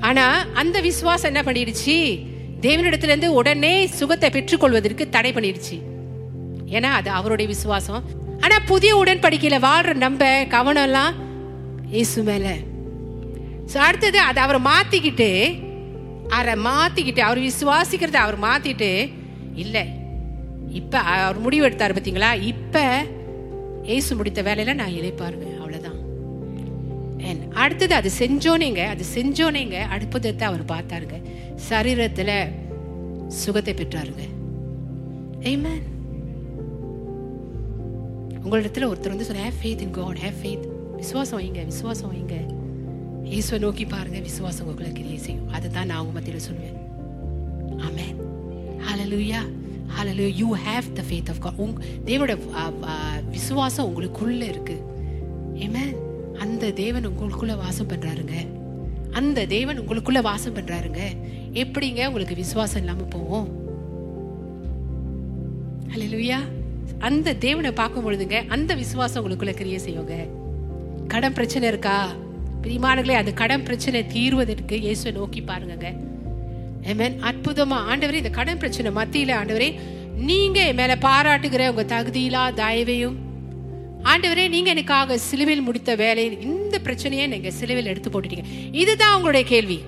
ஆனா 0.00 0.44
அந்த 0.52 0.80
விசுவாசம் 0.80 1.34
என்ன 1.34 1.42
பண்ணிடுச்சு? 1.48 1.96
தேவனிடத்துல 2.60 3.12
இருந்து 3.12 3.32
உடனே 3.32 3.86
சுகத்தை 3.86 4.30
பெற்றுக்கொள்வதற்கு 4.30 5.04
தடை 5.08 5.32
பண்ணிடுச்சு. 5.32 5.76
ஏன்னா 6.76 6.90
அது 6.98 7.10
அவருடைய 7.10 7.48
விசுவாசம். 7.54 8.04
ஆனா 8.40 8.58
புதிய 8.66 8.92
உடன்படிக்கையில 9.02 9.58
வாழ்ற 9.68 9.94
நம்ப 9.94 10.44
கவனம் 10.48 10.82
எல்லாம் 10.82 11.14
இயேசு 11.90 12.22
மேல. 12.22 12.46
அடுத்தது 13.86 14.18
அதை 14.18 14.40
அவர் 14.42 14.60
மாத்திக்கிட்டு 14.70 15.28
அவரை 16.28 16.54
மாத்திக்கிட்டு 16.66 17.22
அவர் 17.28 17.40
விசுவாசிக்கிறத 17.40 18.18
அவர் 18.24 18.38
மாத்திட்டு 18.40 18.90
இல்லை 19.54 19.84
இப்போ 20.80 20.98
அவர் 20.98 21.38
முடிவு 21.46 21.64
எடுத்தார் 21.64 21.96
பார்த்தீங்களா 21.96 22.30
இப்போ 22.52 22.84
இயேசு 23.90 24.10
முடித்த 24.18 24.42
வேலையில் 24.42 24.78
நான் 24.80 24.96
இழைப்பாருங்க 24.98 25.48
அவ்வளோதான் 25.60 26.00
அடுத்தது 27.62 27.94
அது 27.94 28.10
செஞ்சோனேங்க 28.18 28.82
அது 28.92 29.04
செஞ்சோனேங்க 29.14 29.76
அற்புதத்தை 29.94 30.44
அவர் 30.48 30.64
பார்த்தாருங்க. 30.64 31.18
சரீரத்தில் 31.68 32.36
சுகத்தை 33.42 33.72
பெற்றாருங்க. 33.74 34.24
Amen. 35.50 35.80
உங்களிடத்துல 38.44 38.88
ஒருத்தர் 38.90 39.14
வந்து 39.14 39.28
சொன்ன 39.28 39.44
have 39.46 39.60
faith 39.62 39.82
in 39.86 39.94
God 39.98 40.20
have 40.24 40.38
faith 40.42 40.66
விசுவாசம் 40.96 41.38
வைங்க 41.40 41.62
விசுவாசம் 41.64 42.10
வைங்க. 42.12 42.36
இயேசுவை 43.32 43.58
நோக்கி 43.58 43.84
பாருங்க 43.94 44.18
விசுவாசம் 44.28 44.66
உங்களுக்கு 44.66 44.98
கிரியை 45.00 45.18
செய்யும். 45.26 45.48
அதுதான் 45.56 45.88
நான் 45.90 46.00
உங்க 46.04 46.14
மத்தியில் 46.18 46.46
சொல்லுவேன் 46.48 46.78
amen 47.88 48.16
hallelujah 48.86 49.40
hello 49.88 50.26
you 50.36 50.54
have 50.54 50.94
the 50.94 51.02
faith 51.08 51.30
of 51.30 51.40
god. 51.40 51.54
உங் 51.58 51.74
தேவனோட 52.04 52.36
விசுவாசம் 53.30 53.86
உங்களுக்குள்ளே 53.88 54.46
இருக்குது 54.52 54.82
ஏமே 55.54 55.84
அந்த 56.38 56.70
தேவன் 56.70 57.06
உங்களுக்குள்ளே 57.06 57.56
வாசம் 57.56 57.88
பண்ணுறாருங்க 57.88 58.36
அந்த 59.12 59.46
தேவன் 59.46 59.78
உங்களுக்குள்ளே 59.78 60.20
வாசம் 60.20 60.54
பண்ணுறாருங்க 60.54 61.00
எப்படிங்க 61.52 62.06
உங்களுக்கு 62.06 62.34
விசுவாசம் 62.34 62.82
இல்லாமல் 62.82 63.08
போவோம் 63.08 63.48
ஹalleluya 65.92 66.38
அந்த 67.00 67.34
தேவனை 67.34 67.72
பார்க்கும் 67.72 68.04
பொழுதுங்க 68.04 68.46
அந்த 68.48 68.74
விசுவாசம் 68.74 69.20
உங்களுக்குள்ள 69.22 69.54
கிரியை 69.54 69.78
செய்வோங்க 69.78 70.16
கடன் 71.06 71.32
பிரச்சனை 71.32 71.68
இருக்கா? 71.68 72.12
பிரிமானங்களே 72.60 73.12
அந்த 73.12 73.32
கடன் 73.32 73.62
பிரச்சனை 73.62 74.06
தீர்வதற்கு 74.06 74.76
இயேசுவை 74.78 75.20
நோக்கி 75.20 75.40
பாருங்கங்க. 75.40 76.13
அற்புதமா. 77.28 77.78
ஆண்டவரே 77.90 78.12
இந்த 78.12 78.30
கடன் 78.30 78.58
பிரச்சனை 78.58 78.90
மத்தியில 78.96 79.32
ஆண்டவரே 79.40 79.78
நீங்க 80.16 80.60
என் 80.60 80.74
மேல 80.74 80.96
பாராட்டுகிற 81.00 81.68
உங்க 81.68 81.84
தகுதியிலா 81.94 82.54
தயவையும். 82.54 83.16
ஆண்டவரே 84.02 84.48
நீங்க 84.48 84.70
எனக்காக 84.70 85.18
சிலுவையில் 85.18 85.64
முடித்த 85.64 85.94
வேலை 85.94 86.40
இந்த 86.40 86.78
பிரச்சனையை 86.78 87.26
நீங்க 87.26 87.50
சிலுவையில் 87.50 87.90
எடுத்து 87.92 88.10
போட்டுட்டீங்க. 88.10 88.44
இதுதான் 88.72 89.14
உங்களுடைய 89.14 89.46
கேள்வி. 89.46 89.82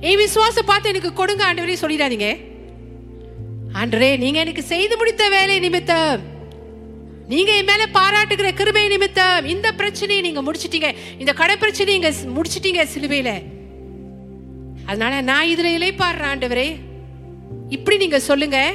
என் 0.00 0.16
விசுவாசம் 0.16 0.64
பார்த்து 0.64 0.88
எனக்கு 0.88 1.12
கொடுங்க 1.12 1.54
ஆண்டவரே 1.54 1.76
சொல்லிடாதீங்க. 1.80 2.28
ஆண்டரே 3.72 4.16
நீங்க 4.18 4.38
எனக்கு 4.38 4.62
செய்து 4.62 4.96
முடித்த 4.96 5.28
வேலை 5.28 5.58
நிமித்தம் 5.58 6.22
நீங்க 7.28 7.52
என் 7.56 7.64
மேல 7.64 7.86
பாராட்டுகிற 7.94 8.54
கிருபை 8.54 8.88
நிமித்தம் 8.88 9.46
இந்த 9.46 9.72
பிரச்சனையை 9.72 10.32
நீங்க 10.32 10.52
முடிச்சிட்டீங்க. 10.52 10.94
இந்த 11.18 11.32
கடை 11.32 11.56
பிரச்சனையை 11.56 11.98
நீங்க 11.98 12.40
முடிச்சிட்டீங்க 12.40 12.84
சிலுவையில. 12.94 13.53
அதனால 14.86 15.20
நான் 15.20 15.46
இதுல 15.46 15.70
இலைப்பாடுறேன் 15.78 16.32
ஆண்டவரே. 16.32 16.68
இப்படி 17.68 17.96
நீங்க 17.96 18.18
சொல்லுங்க. 18.20 18.72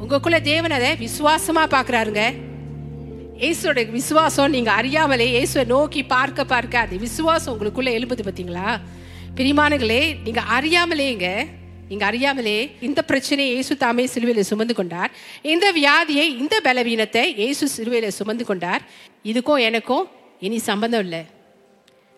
உங்களுக்குள்ள 0.00 0.40
தேவன் 0.40 0.70
அதை 0.70 0.90
விசுவாசமா 0.92 1.62
பாக்குறாருங்க 1.74 2.34
இயேசுவோட 3.40 3.90
விசுவாசம் 3.90 4.50
நீங்க 4.50 4.70
அறியாமலே 4.70 5.30
இயேசுவை 5.30 5.64
நோக்கி 5.64 6.04
பார்க்க 6.04 6.44
பார்க்க 6.44 6.78
அது 6.78 6.98
விசுவாசம் 6.98 7.54
உங்களுக்குள்ள 7.54 7.90
எழுப்புது 7.98 8.22
பாத்தீங்களா? 8.28 8.80
பிரிமானங்களே 9.36 10.16
நீங்க 10.24 10.42
அறியாமலேங்க. 10.58 11.46
நீங்க 11.88 12.04
அறியாமலே 12.06 12.76
இந்த 12.80 13.02
பிரச்சனையை 13.02 13.52
இயேசு 13.54 13.76
தாமே 13.76 14.04
சிலுவையில 14.14 14.40
சுமந்து 14.40 14.74
கொண்டார். 14.74 15.10
இந்த 15.42 15.72
வியாதியை 15.72 16.24
இந்த 16.42 16.60
பலவீனத்தை 16.64 17.34
இயேசு 17.34 17.68
சிலுவையில 17.76 18.08
சுமந்து 18.08 18.44
கொண்டார். 18.44 18.82
இதுக்கும் 19.24 19.60
எனக்கும் 19.60 20.06
இனி 20.40 20.58
சம்பந்தம் 20.58 21.00
இல்லை. 21.00 21.22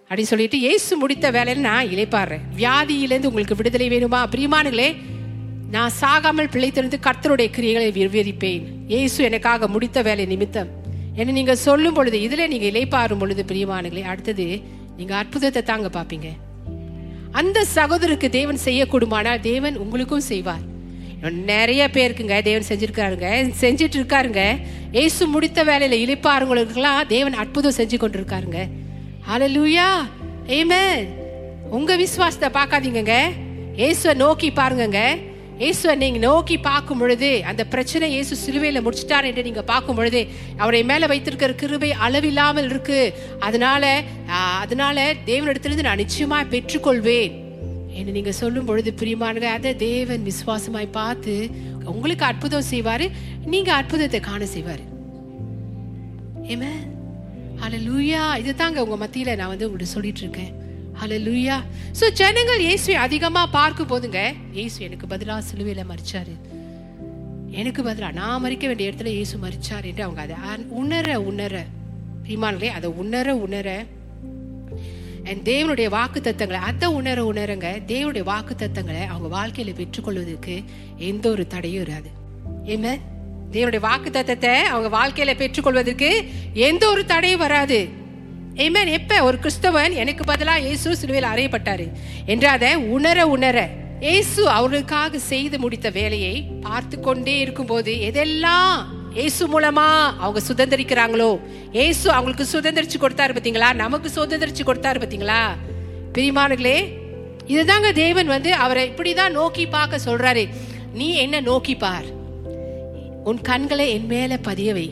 அப்படின்னு 0.09 0.31
சொல்லிட்டு 0.33 0.59
இயேசு 0.59 0.97
முடித்த 0.97 1.31
வேலையில 1.31 1.57
நான் 1.57 1.87
இழைப்பாடுறேன் 1.87 2.45
வியாதியிலேருந்து 2.57 3.31
உங்களுக்கு 3.31 3.57
விடுதலை 3.57 3.89
வேணுமா? 3.89 4.21
பிரியமானங்களே 4.35 4.97
நான் 5.71 5.93
சாகாமல் 6.01 6.51
பிழைத்திருந்து 6.55 6.99
கர்த்தருடைய 7.07 7.49
கிரியைகளை 7.57 7.89
விவரிப்பேன். 7.99 8.63
இயேசு 8.87 9.25
எனக்காக 9.25 9.69
முடித்த 9.69 10.03
வேலை 10.03 10.25
நிமித்தம். 10.25 10.71
என்ன 11.15 11.33
நீங்க 11.33 11.57
சொல்லும் 11.57 11.95
பொழுது 11.95 12.19
இதுல 12.19 12.47
நீங்க 12.47 12.67
இளைப்பாறும் 12.73 13.19
பொழுது 13.19 13.45
பிரியமானங்களே 13.51 14.05
அடுத்தது 14.05 14.61
நீங்க 14.97 15.17
அற்புதத்தை 15.17 15.63
தாங்க 15.63 15.91
பாப்பீங்க 15.99 16.29
அந்த 17.31 17.65
சகோதரருக்கு 17.75 18.29
தேவன் 18.29 18.65
செய்யக்கூடுமானால் 18.65 19.41
தேவன் 19.41 19.77
உங்களுக்கும் 19.77 20.27
செய்வார். 20.33 20.65
நிறைய 21.53 21.91
பேருக்குங்க 21.93 22.37
தேவன் 22.43 22.69
செஞ்சிருக்காருங்க 22.69 23.29
செஞ்சிட்டு 23.61 23.97
இருக்காருங்க. 24.01 24.43
ஏசு 24.93 25.27
முடித்த 25.27 25.65
வேலையில 25.65 25.97
இழைப்பாருங்களுக்கெல்லாம் 26.05 27.07
தேவன் 27.07 27.33
அற்புதம் 27.33 27.77
செஞ்சு 27.77 27.97
கொண்டிருக்காருங்க. 28.03 28.61
அலலூயா 29.33 29.89
ஆமென் 30.59 31.09
உங்க 31.77 31.93
விசுவாசத்தை 32.03 32.49
பார்க்காதீங்கங்க. 32.55 33.17
இயேசுவை 33.81 34.13
நோக்கி 34.23 34.49
பாருங்கங்க. 34.59 35.01
இயேசுவை 35.63 35.95
நீங்க 36.03 36.21
நோக்கி 36.27 36.57
பார்க்கும் 36.69 37.01
பொழுது 37.03 37.31
அந்த 37.51 37.63
பிரச்சனை 37.73 38.07
இயேசு 38.15 38.35
சிலுவையில 38.45 38.81
முடிச்சிட்டார் 38.87 39.29
என்று 39.31 39.47
நீங்க 39.49 39.63
பார்க்கும் 39.73 39.99
பொழுது 39.99 40.21
அவரை 40.63 40.81
மேல 40.91 41.07
வைத்திருக்கிற 41.13 41.53
கிருபை 41.63 41.91
அளவில்லாமல் 42.07 42.69
இருக்கு. 42.73 43.01
அதனால 43.49 43.93
அதனால 44.65 45.07
தேவனிடத்திலிருந்து 45.31 45.89
நான் 45.89 46.03
நிச்சயமா 46.05 46.39
பெற்றுக்கொள்வேன் 46.55 47.35
என்று 47.99 48.17
நீங்க 48.19 48.35
சொல்லும் 48.43 48.69
பொழுது 48.69 48.93
பிரியமானவர்களே 49.01 49.55
அதை 49.57 49.73
தேவன் 49.89 50.29
விசுவாசமாய் 50.31 50.97
பார்த்து 51.01 51.35
உங்களுக்கு 51.95 52.25
அற்புதம் 52.31 52.71
செய்வாரு 52.73 53.09
நீங்க 53.55 53.73
அற்புதத்தை 53.81 54.21
காண 54.31 54.45
செய்வாரு. 54.55 54.85
ஹலோ 57.61 57.79
லூயா 57.79 58.37
இது 58.37 58.53
இதுதாங்க 58.53 58.77
உங்க 58.77 59.07
மத்தியில 59.07 59.37
நான் 59.37 59.49
வந்து 59.49 59.67
உங்களுக்கு 59.67 59.93
சொல்லிட்டு 59.93 60.21
இருக்கேன் 60.21 60.67
லுயா 61.03 61.63
ஸோ 62.01 62.13
ஜனங்கள் 62.13 62.61
இயேசுவை 62.61 62.95
அதிகமா 62.95 63.47
பார்க்கும் 63.47 63.89
போதுங்க 63.89 64.35
இயேசு 64.53 64.85
எனக்கு 64.85 65.07
பதிலாக 65.07 65.45
சிலுவையில 65.49 65.85
மறிச்சாரு 65.89 66.35
எனக்கு 67.51 67.83
பதிலா 67.83 68.13
நான் 68.13 68.45
மறிக்க 68.45 68.67
வேண்டிய 68.67 68.91
இடத்துல 68.91 69.07
இயேசு 69.07 69.39
மறிச்சார் 69.39 69.85
என்று 69.85 70.03
அவங்க 70.03 70.21
அதை 70.21 70.65
உணர 70.69 71.21
உணர. 71.21 71.65
பிரிமானங்களே 72.25 72.67
அதை 72.67 72.91
உணர 72.91 73.37
உணர. 73.37 73.85
என் 75.25 75.43
தேவனுடைய 75.43 75.89
வாக்கு 75.89 76.21
தத்தங்களை 76.21 76.61
அதை 76.71 76.89
உணர 76.89 77.33
உணரங்க. 77.33 77.83
தேவனுடைய 77.87 78.23
வாக்கு 78.23 78.55
தத்தங்களை 78.55 79.07
அவங்க 79.07 79.39
வாழ்க்கையில 79.39 79.75
பெற்றுக்கொள்வதற்கு 79.75 80.63
எந்த 80.97 81.31
ஒரு 81.31 81.47
தடையும் 81.47 81.85
இராது 81.85 82.11
ஏமே 82.65 82.99
தேவனுடைய 83.53 83.81
வாக்கு 83.81 84.11
தத்தத்தை 84.11 84.55
அவங்க 84.73 84.89
வாழ்க்கையில 84.99 85.35
பெற்றுக்கொள்வதற்கு 85.43 86.11
எந்த 86.69 86.91
ஒரு 86.91 87.05
தடையும் 87.05 87.45
வராது. 87.45 87.79
ஏமேன் 88.65 88.91
எப்ப? 88.99 89.23
ஒரு 89.23 89.39
கிறிஸ்தவன் 89.45 89.93
எனக்கு 90.03 90.25
பதிலாக 90.25 90.65
இயேசு 90.67 90.97
சிலுவையில் 90.97 91.31
அறையப்பட்டாரு. 91.33 91.87
என்றாத 92.27 92.55
அதை 92.55 92.77
உணர 92.77 93.27
உணர 93.29 93.57
இயேசு 94.01 94.49
அவர்களுக்காக 94.49 95.19
செய்து 95.19 95.59
முடித்த 95.59 95.91
வேலையை 95.91 96.35
பார்த்து 96.61 97.01
கொண்டே 97.01 97.39
இருக்கும்போது 97.39 97.93
எதெல்லாம் 98.09 98.75
இயேசு 99.15 99.45
மூலமா 99.55 99.87
அவங்க 100.25 100.41
சுதந்திரிக்கிறாங்களோ 100.49 101.31
இயேசு 101.73 102.07
அவங்களுக்கு 102.11 102.47
சுதந்திரிச்சு 102.53 102.99
கொடுத்தாரு 103.01 103.35
பாத்தீங்களா 103.39 103.71
நமக்கு 103.75 104.11
சுதந்திரிச்சு 104.19 104.67
கொடுத்தாரு 104.69 105.01
பாத்தீங்களா 105.05 105.41
பிரிமானுகளே 106.13 106.79
இதுதாங்க 107.55 107.91
தேவன் 107.93 108.27
வந்து 108.27 108.53
அவரை 108.55 108.85
இப்படிதான் 108.91 109.37
நோக்கி 109.41 109.67
பார்க்க 109.67 110.07
சொல்றாரு. 110.07 110.49
நீ 110.93 111.15
என்ன 111.15 111.41
நோக்கி 111.41 111.77
பார்? 111.77 112.09
உன் 113.29 113.41
கண்களை 113.49 113.87
என் 113.95 114.07
மேல 114.13 114.37
பதியவை 114.49 114.87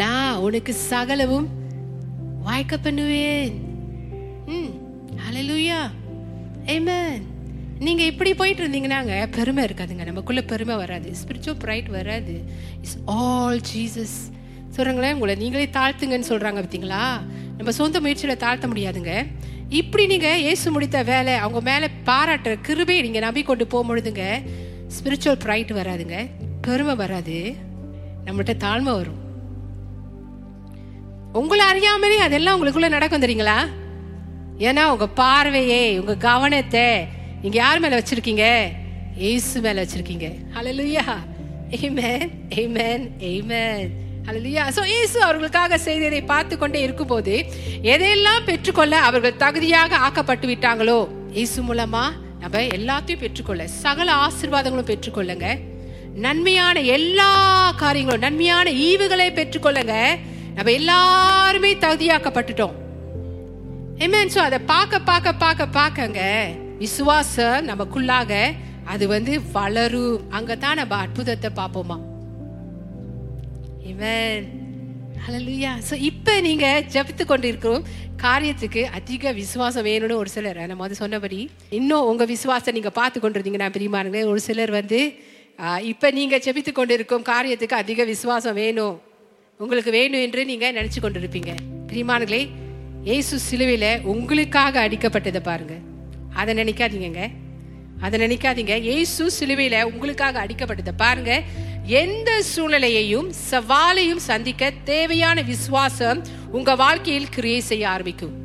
நான் 0.00 0.36
உனக்கு 0.46 0.72
சகலவும் 0.90 1.48
வாய்க்க 2.44 2.74
பண்ணுவேன். 2.84 3.54
ம் 4.56 4.70
ஹalleluya 5.22 5.80
amen. 6.74 7.18
நீங்க 7.86 8.02
இப்படி 8.10 8.30
போயிட்டு 8.34 8.62
இருந்தீங்கன்னாங்க 8.64 9.14
பெருமை 9.36 9.62
இருக்காதுங்க. 9.64 10.04
நமக்குள்ள 10.10 10.42
பெருமை 10.52 10.76
வராது. 10.82 11.10
ஸ்பிரிச்சுவல் 11.20 11.60
ப்ரைட் 11.64 11.88
வராது. 11.96 12.34
இட்ஸ் 12.80 12.98
ஆல் 13.04 13.60
ஜீசஸ் 13.72 14.16
சொல்றாங்களே 14.76 15.12
உங்களை 15.12 15.34
நீங்களே 15.34 15.66
தாழ்த்துங்கன்னு 15.78 16.30
சொல்றாங்க 16.32 16.60
பார்த்தீங்களா 16.64 17.04
நம்ம 17.56 17.72
சொந்த 17.80 18.00
முயற்சியில 18.00 18.36
தாழ்த்த 18.44 18.66
முடியாதுங்க. 18.72 19.14
இப்படி 19.80 20.04
நீங்க 20.12 20.28
இயேசு 20.38 20.66
முடித்த 20.76 21.02
வேலை 21.12 21.34
அவங்க 21.44 21.60
மேல 21.70 21.88
பாராட்டுற 22.10 22.54
கிருபையை 22.68 23.02
நீங்க 23.06 23.20
நம்பி 23.26 23.42
கொண்டு 23.42 23.66
போகும்பொழுதுங்க 23.72 24.24
ஸ்பிரிச்சுவல் 24.96 25.42
ப்ரைட் 25.46 25.72
வராதுங்க. 25.80 26.16
பெருமை 26.66 26.94
வராது. 27.00 27.38
நம்மகிட்ட 28.24 28.54
தாழ்மை 28.64 28.92
வரும். 28.98 29.20
உங்களை 31.40 31.64
அறியாமலே 31.72 32.18
அதெல்லாம் 32.26 32.56
உங்களுக்குள்ள 32.56 32.88
நடக்கும் 32.96 33.22
தெரியுங்களா? 33.24 33.58
ஏன்னா 34.68 34.82
உங்க 34.94 35.06
பார்வையே 35.20 35.82
உங்க 36.00 36.14
கவனத்தை 36.28 36.86
நீங்க 37.42 37.56
யார் 37.62 37.82
மேல 37.82 37.98
வச்சிருக்கீங்க? 38.00 38.46
ஏசு 39.30 39.60
மேல 39.60 39.84
வச்சிருக்கீங்க. 39.84 40.28
ஹலலுயா 40.56 41.04
ஏமேன் 41.78 42.28
ஏமேன் 42.62 43.04
ஏமேன் 43.30 43.88
ஹலலுயா 44.26 44.64
சோ 44.76 44.82
இயேசு 44.92 45.18
அவர்களுக்காக 45.26 45.78
செய்ததை 45.86 46.22
பார்த்து 46.32 46.54
கொண்டே 46.58 46.80
இருக்கும்போது 46.86 47.34
எதையெல்லாம் 47.92 48.46
பெற்றுக்கொள்ள 48.50 48.94
அவர்கள் 49.08 49.40
தகுதியாக 49.44 49.96
ஆக்கப்பட்டு 50.06 50.46
விட்டாங்களோ 50.52 50.98
இயேசு 51.38 51.58
மூலமா 51.62 52.04
நம்ம 52.42 52.62
எல்லாத்தையும் 52.78 53.22
பெற்றுக்கொள்ள 53.24 53.62
சகல 53.84 54.08
ஆசீர்வாதங்களும் 54.26 54.90
பெற்றுக்கொள்ளுங்க. 54.92 55.48
நன்மையான 56.14 56.80
எல்லா 56.80 57.72
காரியங்களும் 57.72 58.20
நன்மையான 58.20 58.70
ஈவுகளை 58.70 59.28
பெற்றுக்கொள்ளுங்க. 59.32 60.18
நம்ம 60.54 60.72
எல்லாருமே 60.72 61.74
தகுதியாக்கப்பட்டுட்டோம். 61.74 62.72
ஏமேன் 63.98 64.32
ஸோ 64.34 64.38
அதை 64.38 64.58
பார்க்க 64.58 65.00
பார்க்க 65.00 65.32
பார்க்க 65.32 65.78
பார்க்கங்க. 65.80 66.20
விசுவாசம் 66.78 67.68
நமக்குள்ளாக 67.68 68.52
அது 68.84 69.08
வந்து 69.08 69.40
வளரும். 69.52 70.20
அங்கதான் 70.30 70.74
நம்ம 70.74 70.96
அற்புதத்தை 70.96 71.50
பார்ப்போமா? 71.56 71.98
இவன் 73.82 74.58
Hallelujah. 75.28 75.80
ஸோ 75.90 75.92
இப்ப 75.92 76.40
நீங்க 76.40 76.84
ஜபித்து 76.92 77.24
கொண்டிருக்கிறோம். 77.24 77.82
காரியத்துக்கு 78.22 78.84
அதிக 78.84 79.32
விசுவாசம் 79.32 79.84
வேணும்னு 79.84 80.14
ஒரு 80.14 80.28
சிலர் 80.28 80.56
நம்ம 80.56 80.74
வந்து 80.74 80.94
சொன்னபடி 80.94 81.50
இன்னும் 81.70 82.04
உங்க 82.04 82.24
விசுவாசம் 82.24 82.74
நீங்க 82.74 82.90
பார்த்து 82.90 83.20
கொண்டிருந்தீங்கன்னா 83.20 83.68
பிரியமானங்களே 83.76 84.24
ஒரு 84.24 84.40
சிலர் 84.40 84.70
வந்து 84.70 85.22
இப்போ 85.82 86.10
நீங்கள் 86.10 86.38
செபித்து 86.38 86.72
கொண்டிருக்கும் 86.72 87.22
காரியத்துக்கு 87.22 87.72
அதிக 87.72 88.04
விசுவாசம் 88.04 88.54
வேணும். 88.54 89.00
உங்களுக்கு 89.58 89.90
வேணும் 89.90 90.20
என்று 90.20 90.44
நீங்கள் 90.44 90.74
நினச்சி 90.74 91.00
கொண்டு 91.00 91.20
கொண்டிருப்பீங்க. 91.20 91.54
பிரிமானங்களே 91.86 92.48
ஏசு 93.04 93.38
சிலுவையில் 93.38 94.00
உங்களுக்காக 94.02 94.88
அடிக்கப்பட்டதை 94.88 95.40
பாருங்க. 95.42 95.74
அதை 96.34 96.54
நினைக்காதீங்கங்க. 96.54 97.30
அதை 98.00 98.20
நினைக்காதீங்க. 98.20 98.82
ஏசு 98.82 99.30
சிலுவையில் 99.30 99.82
உங்களுக்காக 99.82 100.46
அடிக்கப்பட்டதை 100.46 100.92
பாருங்க. 100.96 101.42
எந்த 101.86 102.42
சூழ்நிலையையும் 102.42 103.32
சவாலையும் 103.50 104.22
சந்திக்க 104.30 104.72
தேவையான 104.84 105.40
விசுவாசம் 105.40 106.22
உங்க 106.50 106.74
வாழ்க்கையில் 106.74 107.28
கிரியை 107.28 107.60
செய்ய 107.60 107.88
ஆரம்பிக்கும். 107.88 108.38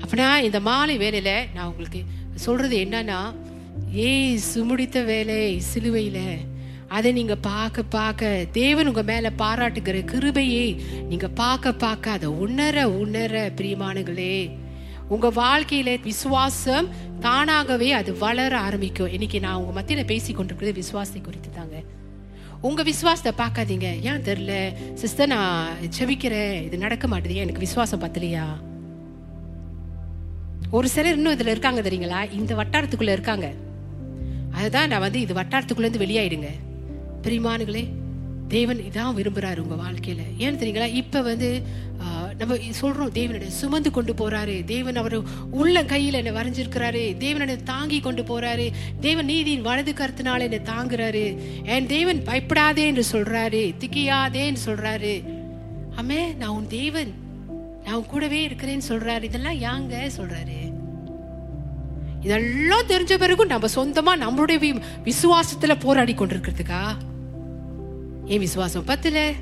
அப்படின்னா 0.00 0.38
இந்த 0.38 0.60
மாலை 0.60 0.98
வேலையில 0.98 1.44
நான் 1.54 1.66
உங்களுக்கு 1.66 2.02
சொல்றது 2.34 2.76
என்னன்னா 2.76 3.34
ஏய் 3.92 4.38
சுமுடித்த 4.54 5.04
வேலை 5.04 5.60
சிலுவையில். 5.60 6.38
அதை 6.88 7.12
நீங்கள் 7.12 7.38
பார்க்க 7.40 7.82
பார்க்க 7.82 8.44
தேவன் 8.52 8.86
உங்கள் 8.86 9.04
மேலே 9.04 9.28
பாராட்டுகிற 9.38 10.04
கிருபையை 10.04 10.82
நீங்கள் 11.08 11.30
பார்க்க 11.34 11.72
பார்க்க 11.72 12.10
அதை 12.10 12.28
உணர 12.28 12.90
உணர 12.90 13.50
பிரியமானங்களே 13.56 14.50
உங்கள் 15.08 15.32
வாழ்க்கையில் 15.32 16.00
விசுவாசம் 16.00 16.88
தானாகவே 17.20 17.92
அது 17.92 18.18
வளர 18.18 18.58
ஆரம்பிக்கும். 18.58 19.12
இன்னைக்கு 19.12 19.40
நான் 19.40 19.54
உங்கள் 19.54 19.74
மத்தியில் 19.74 20.04
பேசி 20.04 20.32
கொண்டிருக்கிறது 20.32 20.80
விசுவாசத்தை 20.80 21.22
குறித்து 21.22 21.50
தாங்க. 21.50 21.82
உங்கள் 22.60 22.84
விசுவாசத்தை 22.84 23.46
பார்க்காதீங்க. 23.46 24.00
ஏன் 24.00 24.22
தெரில 24.22 24.74
சிஸ்டர் 24.94 25.26
நான் 25.26 25.68
செவிக்கிறேன் 25.98 26.62
இது 26.62 26.78
நடக்க 26.78 27.06
மாட்டேது. 27.08 27.34
ஏன் 27.34 27.42
எனக்கு 27.42 27.60
விசுவாசம் 27.60 28.00
பத்தலையா? 28.00 28.46
ஒரு 30.70 30.88
சிலர் 30.88 31.16
இன்னும் 31.16 31.32
இதில் 31.32 31.46
இருக்காங்க 31.46 31.80
தெரியுங்களா? 31.80 32.32
இந்த 32.32 32.54
வட்டாரத்துக்குள்ளே 32.54 33.12
இருக்காங்க. 33.12 33.54
அதுதான் 34.58 34.90
நான் 34.90 35.04
வந்து 35.06 35.20
இது 35.24 35.34
வட்டாரத்துக்குள்ளேருந்து 35.40 36.02
வெளியாயிடுங்க. 36.04 36.50
பிரிமானுகளே 37.22 37.84
தேவன் 38.48 38.80
இதான் 38.88 39.16
விரும்புகிறாரு 39.18 39.60
உங்கள் 39.64 39.80
வாழ்க்கையில். 39.84 40.24
ஏன்னு 40.38 40.60
தெரியுங்களா? 40.60 40.88
இப்போ 41.00 41.20
வந்து 41.22 41.48
நம்ம 42.40 42.56
சொல்கிறோம் 42.78 43.12
தேவனுடைய 43.12 43.52
சுமந்து 43.60 43.90
கொண்டு 43.90 44.12
போகிறாரு 44.12 44.54
தேவன் 44.64 45.00
அவர் 45.02 45.16
உள்ள 45.60 45.84
கையில் 45.92 46.18
என்னை 46.20 46.32
வரைஞ்சிருக்கிறாரு. 46.38 47.02
தேவன் 47.16 47.62
தாங்கி 47.64 47.98
கொண்டு 48.00 48.22
போகிறாரு 48.22 48.66
தேவன் 49.00 49.24
நீதியின் 49.24 49.66
வலது 49.68 49.92
கருத்தினால் 49.92 50.44
என்னை 50.46 50.60
தாங்குறாரு. 50.72 51.24
என் 51.64 51.86
தேவன் 51.86 52.22
பயப்படாதே 52.22 52.86
என்று 52.86 53.04
சொல்கிறாரு 53.12 53.62
திக்கியாதே 53.82 54.44
என்று 54.50 55.22
ஆமே 56.00 56.20
நான் 56.36 56.54
உன் 56.58 56.68
தேவன். 56.68 57.12
நான் 57.84 57.94
உன் 57.94 58.06
கூடவே 58.06 58.40
இருக்கிறேன்னு 58.48 58.88
சொல்கிறாரு 58.88 59.22
இதெல்லாம் 59.22 59.60
யாங்க 59.66 59.96
சொல்கிறாரு 60.18 60.58
இதெல்லாம் 62.26 62.86
தெரிஞ்ச 62.86 63.18
பிறகும் 63.18 63.46
நம்ம 63.46 63.66
சொந்தமா 63.74 64.24
நம்மளுடைய 64.24 64.56
வி- 64.64 64.82
விசுவாசத்துல 65.04 65.80
போராடி 65.80 66.14
கொண்டிருக்கிறதுக்கா? 66.14 66.82
என் 68.24 68.38
விசுவாசம் 68.38 68.86
பத்துல? 68.86 69.34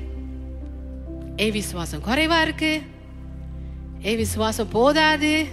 என் 1.35 1.51
விசுவாசம் 1.51 2.03
குறைவா 2.03 2.41
இருக்கு? 2.41 2.81
என் 3.99 4.15
விசுவாசம் 4.15 4.69
போதாது? 4.69 5.45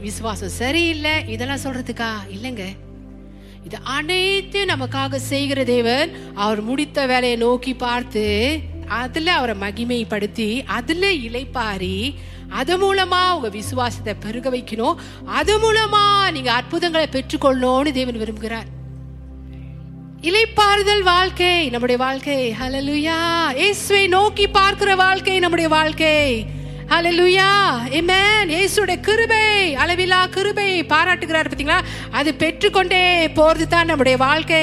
விசுவாசம் 0.00 0.48
சரியில்லை? 0.48 1.28
இதெல்லாம் 1.28 1.64
சொல்றதுக்கா? 1.64 2.10
இல்லைங்க. 2.34 2.64
இது 3.64 3.78
அனைத்தையும் 3.82 4.68
நமக்காக 4.68 5.14
செய்கிற 5.14 5.64
தேவன் 5.64 6.10
அவர் 6.34 6.60
முடித்த 6.60 7.06
வேலையை 7.06 7.38
நோக்கி 7.38 7.74
பார்த்து 7.74 8.24
அதுல 8.86 9.34
அவரை 9.34 9.56
மகிமைப்படுத்தி 9.60 10.62
அதுல 10.66 11.12
இலைப்பாரி 11.12 12.14
அது 12.50 12.74
மூலமா 12.78 13.32
உங்க 13.34 13.48
விசுவாசத்தை 13.48 14.14
பெருக 14.14 14.50
வைக்கணும். 14.50 14.94
அது 15.24 15.58
மூலமா 15.58 16.30
நீங்க 16.30 16.52
அற்புதங்களை 16.52 17.08
பெற்றுக்கொள்ளணும்னு 17.12 17.92
தேவன் 17.92 18.20
விரும்புகிறார். 18.20 18.68
இலைப்பாறுதல் 20.22 21.02
வாழ்க்கை 21.02 21.68
நம்முடைய 21.68 22.02
வாழ்க்கை. 22.02 22.54
ஹலலுயா 22.60 23.50
இயேசுவை 23.54 24.06
நோக்கி 24.06 24.48
பார்க்கிற 24.48 24.96
வாழ்க்கை 24.96 25.38
நம்முடைய 25.38 25.70
வாழ்க்கை. 25.70 26.46
ஹலலுயா 26.90 27.48
இமேன் 27.98 28.50
இயேசுடைய 28.52 28.98
கிருபை 29.06 29.40
அளவிலா 29.82 30.20
கிருபை 30.36 30.68
பாராட்டுகிறார் 30.92 31.48
பார்த்தீங்களா? 31.48 31.80
அது 32.18 32.30
பெற்றுக்கொண்டே 32.42 33.00
போகிறது 33.38 33.66
தான் 33.74 33.88
நம்முடைய 33.90 34.16
வாழ்க்கை. 34.22 34.60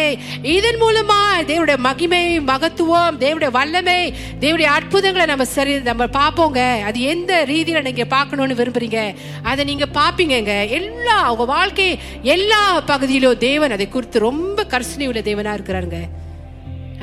இதன் 0.56 0.80
மூலமா 0.84 1.20
தேவனுடைய 1.50 1.80
மகிமை 1.88 2.22
மகத்துவம். 2.50 3.20
தேவனுடைய 3.24 3.52
வல்லமை 3.58 4.00
தேவனுடைய 4.44 4.70
அற்புதங்களை 4.78 5.28
நம்ம 5.32 5.48
சரி 5.54 5.76
நம்ம 5.90 6.08
பார்ப்போங்க. 6.18 6.64
அது 6.88 6.98
எந்த 7.14 7.44
ரீதியில் 7.52 7.88
நீங்கள் 7.90 8.12
பார்க்கணும்னு 8.16 8.60
விரும்புறீங்க? 8.62 9.04
அதை 9.52 9.62
நீங்கள் 9.72 9.94
பார்ப்பீங்கங்க. 10.00 10.56
எல்லா 10.80 11.20
உங்க 11.36 11.48
வாழ்க்கை 11.56 11.88
எல்லா 12.36 12.64
பகுதியிலும் 12.92 13.44
தேவன் 13.48 13.78
அதை 13.78 13.90
குறித்து 13.98 14.26
ரொம்ப 14.30 14.68
கர்சனை 14.74 15.12
உள்ள 15.12 15.24
தேவனாக 15.30 15.58
இருக்கிறாருங்க. 15.60 16.02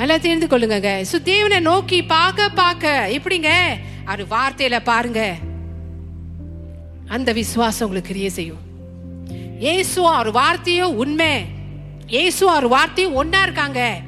நல்லா 0.00 0.18
தெரிந்து 0.26 0.50
கொள்ளுங்க 0.50 0.92
சோ 1.12 1.16
தேவனை 1.32 1.60
நோக்கி 1.70 2.00
பார்க்க 2.16 2.50
பார்க்க. 2.60 2.98
எப்படிங்க? 3.18 3.50
அவர் 4.04 4.26
வார்த்தையில 4.26 4.82
பாருங்க. 4.82 5.36
அந்த 7.06 7.32
விசுவாசம் 7.32 7.88
உங்களுக்கு 7.88 8.14
கிரிய 8.14 8.26
செய்யும். 8.26 8.70
ஏசு 9.58 10.06
அவர் 10.06 10.30
வார்த்தையும் 10.30 10.96
உண்மை. 10.96 11.44
ஏசு 12.06 12.48
அவர் 12.48 12.68
வார்த்தையும் 12.68 13.22
ஒன்னா 13.22 13.42
இருக்காங்க. 13.42 14.00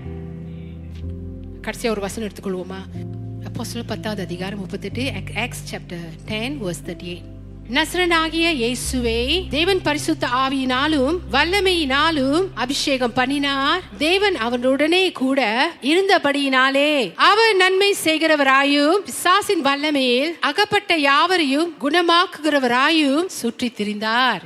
கடைசியா 1.62 1.88
ஒரு 1.88 2.00
வசனம் 2.00 2.28
எடுத்துக்கொள்வோமா? 2.28 3.04
அப்போ 3.44 3.64
சொல்ல 3.64 3.86
பத்தாவது 3.86 4.22
அதிகாரம் 4.22 4.58
முப்பத்தெட்டு 4.58 5.12
Acts 5.34 5.74
chapter 5.74 6.08
ten 6.24 6.62
verse 6.62 6.82
thirty 6.86 7.04
eight 7.04 7.33
நசரனாகிய 7.70 8.50
இயேசுவை 8.50 9.48
தேவன் 9.50 9.82
பரிசுத்த 9.82 10.26
ஆவியினாலும் 10.26 11.20
வல்லமையினாலும் 11.32 12.46
அபிஷேகம் 12.54 13.12
பண்ணினார். 13.12 13.82
தேவன் 13.98 14.34
அவனுடனே 14.34 15.12
கூட 15.12 15.70
இருந்தபடியினாலே 15.82 17.12
அவர் 17.14 17.56
நன்மை 17.56 17.94
செய்கிறவராயும் 18.04 19.02
பிசாசின் 19.04 19.62
வல்லமையில் 19.62 20.34
அகப்பட்ட 20.40 20.96
யாவரையும் 20.96 21.74
குணமாக்குகிறவராயும் 21.80 23.26
சுற்றி 23.26 23.72
திரிந்தார் 23.76 24.42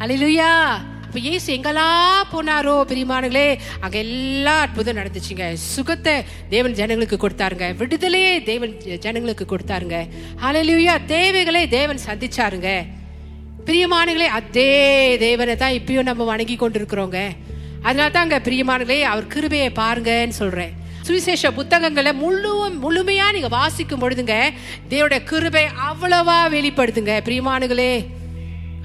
அலிலுயா 0.00 0.80
இப்ப 1.12 1.30
ஏசு 1.30 1.48
எங்கெல்லாம் 1.54 2.28
போனாரோ 2.32 2.74
பிரியமானங்களே 2.90 3.48
அங்க 3.84 3.96
எல்லா 3.98 4.54
அற்புதம் 4.60 4.96
நடந்துச்சுங்க. 4.98 5.46
சுகத்தை 5.52 6.14
தேவன் 6.48 6.76
ஜனங்களுக்கு 6.78 7.16
கொடுத்தாருங்க. 7.24 7.66
விடுதலையே 7.80 8.30
தேவன் 8.42 8.72
ஜனங்களுக்கு 9.04 9.46
கொடுத்தாருங்க. 9.50 9.98
அலலியா 10.46 10.94
தேவைகளை 11.06 11.68
தேவன் 11.74 12.00
சந்திச்சாருங்க. 12.06 12.70
பிரியமானங்களே 13.66 14.28
அதே 14.38 14.72
தேவனை 15.24 15.56
தான் 15.56 15.76
இப்பயும் 15.80 16.08
நம்ம 16.10 16.24
வணங்கி 16.30 16.56
கொண்டிருக்கிறோங்க. 16.62 17.18
அதனால 17.82 18.08
தாங்க 18.16 18.38
பிரியமானங்களே 18.48 18.98
அவர் 19.02 19.26
கிருபையை 19.26 19.68
பாருங்கன்னு 19.82 20.38
சொல்றேன். 20.40 20.72
சுவிசேஷ 21.02 21.52
புத்தகங்களை 21.60 22.14
முழு 22.22 22.54
முழுமையா 22.86 23.28
நீங்க 23.36 23.52
வாசிக்கும் 23.58 24.02
பொழுதுங்க 24.02 24.38
தேவோட 24.88 25.18
கிருபை 25.30 25.66
அவ்வளவா 25.90 26.40
வெளிப்படுத்துங்க 26.56 27.14
பிரியமானுகளே 27.28 27.92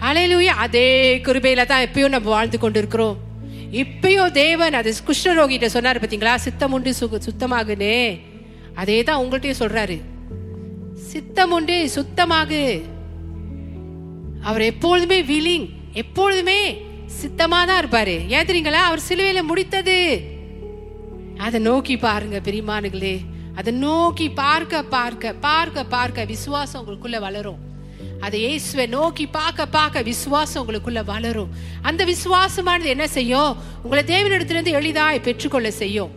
அலையிலுயா 0.06 0.54
அதே 0.66 0.90
கிருபையில 1.26 1.66
தான் 1.66 1.86
எப்பயும் 1.86 2.16
நம்ம 2.16 2.30
வாழ்ந்து 2.30 2.58
கொண்டிருக்கிறோம். 2.58 3.18
இப்பயும் 3.72 4.32
தேவன் 4.32 4.74
அது 4.74 4.94
குஷ்ணரோகிட்ட 5.08 5.68
சொன்னாரு 5.74 6.00
பார்த்தீங்களா 6.02 6.36
சித்தம் 6.36 6.72
உண்டு 6.72 6.94
சுக 6.94 7.20
சுத்தமாகுனே 7.28 8.20
அதே 8.74 9.04
தான் 9.04 9.22
உங்கள்கிட்டயும் 9.24 9.62
சொல்றாரு. 9.64 9.98
சித்தம் 11.12 11.52
உண்டு 11.52 11.90
சுத்தமாகு. 11.96 12.82
அவர் 14.42 14.62
எப்பொழுதுமே 14.62 15.22
வில்லிங் 15.22 15.68
எப்பொழுதுமே 15.94 16.60
சித்தமா 17.22 17.66
தான் 17.66 17.82
இருப்பாரு. 17.84 18.16
ஏன் 18.28 18.48
தெரியுங்களா? 18.50 18.82
அவர் 18.90 19.06
சிலுவையில 19.10 19.42
முடித்தது. 19.50 19.98
அதை 21.38 21.60
நோக்கி 21.60 21.98
பாருங்க 21.98 22.40
பெரியமானுங்களே 22.40 23.16
அதை 23.56 23.74
நோக்கி 23.74 24.30
பார்க்க 24.30 24.84
பார்க்க 24.84 25.34
பார்க்க 25.34 25.84
பார்க்க 25.84 26.26
விசுவாசம் 26.26 26.82
உங்களுக்குள்ள 26.82 27.20
வளரும். 27.20 27.67
அதை 28.20 28.40
இயேசுவை 28.40 28.86
நோக்கி 28.88 29.28
பார்க்க 29.28 29.66
பார்க்க 29.66 30.02
விசுவாசம் 30.02 30.62
உங்களுக்குள்ள 30.64 31.06
வளரும். 31.06 31.52
அந்த 31.82 32.06
விசுவாசமானது 32.06 32.86
என்ன 32.86 33.08
செய்யும்? 33.08 33.58
உங்களை 33.84 34.04
தேவனிடத்திலிருந்து 34.04 34.78
எளிதாய் 34.80 35.20
பெற்றுக்கொள்ள 35.20 35.72
செய்யும். 35.72 36.12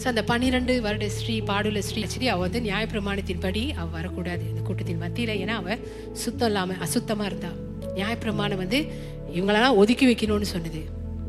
ஸோ 0.00 0.06
அந்த 0.06 0.22
பன்னிரெண்டு 0.24 0.80
வருட 0.82 1.08
ஸ்ரீ 1.08 1.40
பாடுல 1.40 1.78
ஸ்ரீ 1.78 2.00
ஆக்சுவலி 2.04 2.28
அவ 2.32 2.40
வந்து 2.40 2.60
நியாயப்பிரமாணத்தின்படி 2.60 3.74
அவ 3.74 3.84
வரக்கூடாது 3.84 4.44
இந்த 4.48 4.60
கூட்டத்தின் 4.60 5.02
மத்தியில. 5.02 5.34
ஏன்னா 5.42 5.54
அவ 5.62 5.76
சுத்தம் 6.12 6.48
இல்லாம 6.48 6.74
அசுத்தமா 6.86 7.24
இருந்தா. 7.24 7.52
நியாயப்பிரமாணம் 7.94 8.62
வந்து 8.64 8.80
இவங்களெல்லாம் 9.34 9.74
ஒதுக்கி 9.74 10.06
வைக்கணும்னு 10.06 10.48
சொன்னது. 10.54 10.82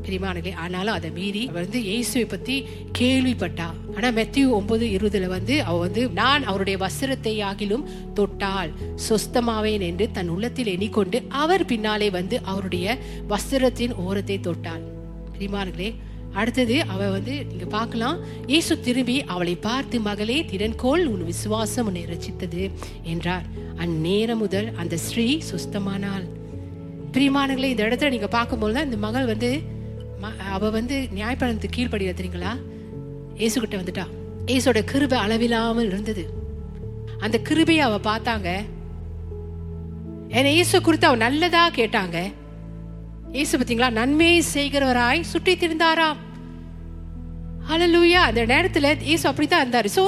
பிரிமானங்களே 0.07 0.53
ஆனாலும் 0.63 0.95
அதை 0.97 1.09
மீறி 1.17 1.43
அவ 1.49 1.57
வந்து 1.59 1.79
இயேசுவை 1.89 2.25
பத்தி 2.33 2.55
கேள்விப்பட்டா. 2.99 3.67
ஆனா 3.95 4.09
மெத்தியூ 4.19 4.47
ஒன்பது 4.57 4.85
இருபதுல 4.97 5.27
வந்து 5.35 5.55
அவ 5.67 5.77
வந்து 5.85 6.03
நான் 6.21 6.47
அவருடைய 6.49 6.77
வஸ்திரத்தை 6.85 7.35
ஆகிலும் 7.49 7.87
தொட்டால் 8.19 8.73
சொஸ்தமாவேன் 9.07 9.85
என்று 9.89 10.07
தன் 10.17 10.33
உள்ளத்தில் 10.35 10.73
எண்ணிக்கொண்டு 10.75 11.19
அவர் 11.43 11.69
பின்னாலே 11.71 12.09
வந்து 12.19 12.37
அவருடைய 12.51 12.97
வஸ்திரத்தின் 13.33 13.95
ஓரத்தை 14.07 14.39
தொட்டாள். 14.49 14.83
பிரிமானங்களே 15.37 15.89
அடுத்தது 16.39 16.75
அவ 16.93 17.01
வந்து 17.13 17.35
நீங்க 17.49 17.65
பார்க்கலாம். 17.75 18.17
இயேசு 18.51 18.73
திரும்பி 18.87 19.15
அவளை 19.33 19.53
பார்த்து 19.67 19.97
மகளே 20.07 20.35
திறன்கோள் 20.51 21.03
உன் 21.11 21.23
விசுவாசம் 21.29 21.87
உன்னை 21.89 22.03
ரசித்தது 22.11 22.63
என்றார். 23.13 23.45
அந்நேரம் 23.83 24.41
முதல் 24.43 24.67
அந்த 24.81 24.95
ஸ்ரீ 25.05 25.25
சுஸ்தமானாள். 25.51 26.25
பிரியமானங்களே 27.15 27.71
இந்த 27.73 27.83
இடத்துல 27.87 28.13
நீங்க 28.15 28.29
பார்க்கும்போது 28.35 28.75
தான் 28.77 28.87
இந்த 28.89 28.99
மகள் 29.05 29.31
வந்து 29.33 29.51
அவள் 30.21 30.53
அவ 30.55 30.69
வந்து 30.69 30.95
நியாயப்படத்துக்கு 31.17 31.77
கீழ்படியில 31.77 32.13
தெரியுங்களா? 32.19 32.51
இயேசு 33.41 33.57
கிட்ட 33.59 33.77
வந்துட்டா. 33.77 34.05
இயேசோட 34.51 34.79
கிருபை 34.91 35.17
அளவில்லாமல் 35.17 35.89
இருந்தது. 35.91 36.23
அந்த 37.25 37.37
கிருபையை 37.49 37.83
அவ 37.85 37.95
பார்த்தாங்க. 38.09 38.49
ஏன்னா 40.37 40.49
இயேசு 40.57 40.81
குறித்து 40.81 41.07
அவன் 41.07 41.25
நல்லதா 41.25 41.69
கேட்டாங்க. 41.69 42.17
இயேசு 43.35 43.53
பார்த்தீங்களா 43.57 43.89
நன்மையை 43.99 44.43
செய்கிறவராய் 44.55 45.21
சுற்றி 45.21 45.53
திருந்தாராம். 45.55 46.17
ஹalleluya 47.69 48.19
அந்த 48.29 48.45
நேரத்தில் 48.45 48.89
இயேசு 49.09 49.25
அப்படித்தான் 49.29 49.63
இருந்தார். 49.63 49.89
ஸோ 49.97 50.03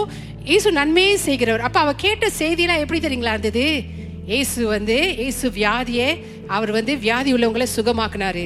இயேசு 0.49 0.71
நன்மையை 0.71 1.15
செய்கிறவர். 1.27 1.61
அப்போ 1.61 1.79
அவ 1.79 1.93
கேட்ட 2.05 2.29
செய்தியெல்லாம் 2.41 2.83
எப்படி 2.83 2.99
தெரியுங்களா 3.05 3.35
இருந்தது? 3.37 3.83
இயேசு 4.25 4.67
வந்து 4.67 5.15
இயேசு 5.23 5.49
வியாதியே 5.49 6.09
அவர் 6.47 6.71
வந்து 6.71 6.97
வியாதி 6.97 7.33
உள்ளவங்களை 7.33 7.67
சுகமாக்குனாரு. 7.77 8.45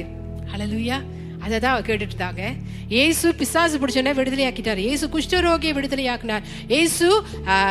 ஹalleluya 0.52 0.98
அதை 1.44 1.56
தான் 1.58 1.82
கேட்டுட்டு 1.82 2.14
இருந்தாங்க 2.14 2.42
ஏசு 3.00 3.26
பிசாசு 3.34 3.78
பிடிச்சோன்னே 3.78 4.12
விடுதலை 4.14 4.44
ஆக்கிட்டார் 4.46 4.80
இயேசு 4.82 5.04
குஷ்டரோகியை 5.08 5.72
விடுதலை 5.74 6.06
ஆக்கினார் 6.08 6.44
இயேசு 6.68 7.06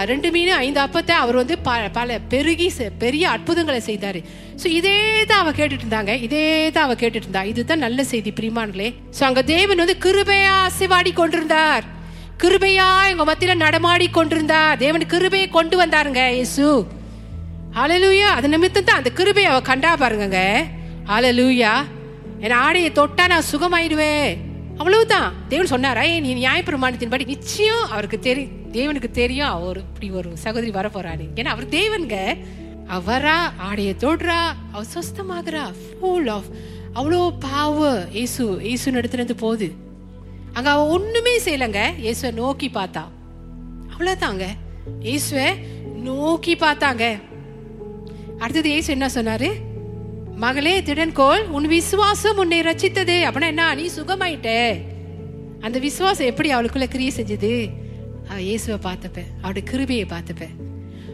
ரெண்டு 0.05 0.31
மீன் 0.31 0.51
ஐந்து 0.59 0.79
அப்பத்தை 0.79 1.15
அவர் 1.17 1.39
வந்து 1.39 1.57
ப- 1.59 1.89
பல 1.91 2.19
பெருகி 2.29 2.67
செ- 2.69 2.91
பெரிய 2.97 3.23
அற்புதங்களை 3.29 3.81
செய்தார். 3.81 4.19
ஸோ 4.61 4.67
இதே 4.71 4.97
தான் 5.25 5.41
அவ 5.41 5.51
கேட்டுட்டு 5.51 5.85
இருந்தாங்க 5.85 6.13
இதே 6.21 6.43
தான் 6.69 6.85
அவ 6.85 6.95
கேட்டுட்டு 6.95 7.27
இருந்தா 7.27 7.43
இதுதான் 7.51 7.83
நல்ல 7.85 8.03
செய்தி 8.03 8.31
பிரிமான்களே 8.31 8.89
ஸோ 9.17 9.23
அங்க 9.23 9.43
தேவன் 9.49 9.81
வந்து 9.83 9.97
கிருபையா 10.05 10.53
அசைவாடி 10.65 11.13
கொண்டிருந்தார். 11.13 11.85
கிருபையா 12.43 12.87
எங்க 13.09 13.23
மத்தியில 13.25 13.55
நடமாடி 13.57 14.07
கொண்டிருந்தார். 14.11 14.77
தேவன் 14.77 15.05
கிருபையை 15.07 15.47
கொண்டு 15.49 15.77
வந்தாருங்க 15.77 16.21
ஏசு. 16.39 16.67
அலலூயா 17.75 18.29
அது 18.33 18.47
நிமித்தம் 18.49 18.83
தான் 18.83 18.99
அந்த 19.01 19.11
கிருபையை 19.13 19.49
அவ 19.51 19.61
கண்டா 19.63 19.91
பாருங்க 19.95 20.39
அலலூயா 21.15 21.71
என் 22.43 22.51
ஆடையை 22.51 22.91
தொட்டா 22.91 23.27
நான் 23.27 23.49
சுகமாயிடுவேன் 23.51 24.37
அவ்வளவுதான் 24.77 25.33
தேவன் 25.47 25.67
சொன்னாரா 25.67 26.01
"ஏய், 26.01 26.19
நீ 26.19 26.47
நியாயப்பிரமாணத்தின்படி 26.47 27.25
நிச்சயம் 27.25 27.89
அவருக்கு 27.89 28.19
தெரியும் 28.19 28.51
தேவனுக்கு 28.71 29.11
தெரியும் 29.11 29.47
அவர் 29.47 29.77
இப்படி 29.77 30.11
ஒரு 30.11 30.37
சகோதரி 30.37 30.71
வர 30.71 30.87
போறாரு 30.87 31.29
ஏன்னா 31.35 31.45
அவர் 31.45 31.67
தேவனுங்க. 31.67 32.17
அவரா 32.87 33.53
ஆடையை 33.57 33.95
தொடுறா 33.99 34.39
அவர் 34.71 34.87
சொஸ்தமாகறா 34.93 35.71
ஃபுல் 35.99 36.27
ஆஃப் 36.27 36.49
அவ்வளோ 36.95 37.37
பாவ 37.39 38.07
இயேசு 38.11 38.63
ஏசு 38.63 38.91
நடத்துனது 38.91 39.13
இருந்து 39.13 39.35
போகுது. 39.35 39.75
அங்க 40.53 40.69
அவ 40.69 40.87
ஒண்ணுமே 40.87 41.39
செய்யலங்க. 41.39 41.97
இயேசுவை 41.97 42.35
நோக்கி 42.35 42.69
பார்த்தா. 42.69 43.03
அவ்வளவுதாங்க. 43.93 44.45
இயேசுவை 44.99 45.47
நோக்கி 45.95 46.55
பார்த்தாங்க. 46.55 47.03
அடுத்தது 48.39 48.69
இயேசு 48.69 48.91
என்ன 48.91 49.07
சொன்னாரு? 49.07 49.49
மகளே 50.35 50.81
திடன்கோள் 50.81 51.47
உன் 51.47 51.67
விசுவாசம் 51.67 52.37
உன்னை 52.37 52.61
ரச்சித்தது. 52.61 53.15
அப்படின்னா 53.27 53.45
என்ன? 53.45 53.75
நீ 53.75 53.89
சுகமாயிட்ட. 53.95 54.79
அந்த 55.61 55.79
விசுவாசம் 55.79 56.25
எப்படி 56.25 56.53
அவளுக்குள்ள 56.53 56.87
கிரிய 56.93 57.11
செஞ்சது? 57.17 57.71
அவ 58.29 58.41
இயேசுவை 58.41 58.91
பார்த்தப்ப 58.91 59.19
அவருடைய 59.41 59.65
கிருபியை 59.71 60.05
பார்த்தப்ப. 60.13 60.47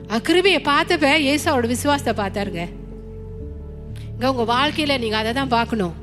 அவ 0.07 0.19
கிருபியை 0.19 0.61
பார்த்தப்ப 0.71 1.17
இயேசு 1.17 1.45
அவரோட 1.51 1.67
விசுவாசத்தை 1.67 2.13
பார்த்தாருங்க. 2.25 2.67
இங்க 4.13 4.33
உங்க 4.33 4.45
வாழ்க்கையில 4.53 4.99
நீங்க 4.99 5.17
அதை 5.17 5.33
தான் 5.33 5.47
பார்க்கணும். 5.47 5.95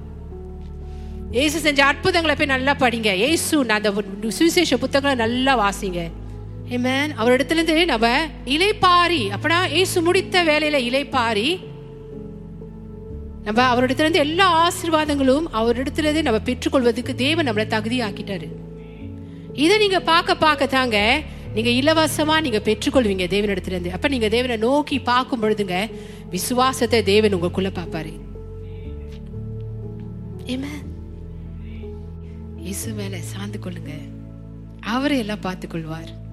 இயேசு 1.31 1.61
செஞ்ச 1.61 1.85
அற்புதங்களை 1.85 2.37
போய் 2.37 2.47
நல்லா 2.47 2.75
படிங்க. 2.75 3.17
ஏசு 3.17 3.65
நான் 3.65 3.83
அந்த 3.83 3.93
சுவிசேஷ 4.29 4.77
புத்தகங்களை 4.77 5.27
நல்லா 5.27 5.69
வாசிங்க. 5.69 6.11
ஏமேன் 6.69 7.11
அவரிடத்துல 7.19 7.59
இருந்து 7.59 7.85
நம்ம 7.85 8.27
இலைப்பாரி 8.45 9.23
அப்படின்னா 9.35 9.69
இயேசு 9.69 10.03
முடித்த 10.03 10.45
வேலையில 10.45 10.79
இலைப்பாரி 10.89 11.49
நம்ம 13.47 13.75
அவரிடத்துல 13.75 13.99
இருந்து 13.99 14.19
எல்லா 14.19 14.71
ஆசீர்வாதங்களும் 14.71 15.45
அவரிடத்துலேருந்து 15.53 16.23
நம்ம 16.23 16.41
பெற்றுக்கொள்வதற்கு 16.41 17.15
தேவன் 17.15 17.49
நம்மளை 17.49 17.67
தகுதி 17.67 18.01
ஆக்கிட்டாரு 18.01 18.49
இதை 19.53 19.79
நீங்க 19.79 20.01
பார்க்க 20.01 20.37
பார்க்க 20.37 20.67
தாங்க 20.67 21.23
நீங்க 21.55 21.71
இலவசமா 21.71 22.41
நீங்க 22.41 22.59
பெற்றுக்கொள்வீங்க 22.59 23.27
தேவனிடத்துல 23.27 23.77
அப்போ 23.77 23.91
அப்ப 23.91 24.09
நீங்க 24.09 24.29
தேவனை 24.29 24.57
நோக்கி 24.57 24.99
பார்க்கும் 24.99 25.43
பொழுதுங்க 25.43 25.91
விசுவாசத்தை 26.31 27.03
தேவன் 27.03 27.35
உங்களுக்குள்ள 27.35 27.73
பார்ப்பாரு. 27.75 28.21
Amen. 30.47 30.95
இயேசு 32.57 32.93
மேல 32.93 33.17
சார்ந்து 33.21 33.59
கொள்ளுங்க. 33.65 33.91
அவரை 34.81 35.19
எல்லாம் 35.19 35.41
பார்த்துக் 35.41 35.71
கொள்வார் 35.71 36.26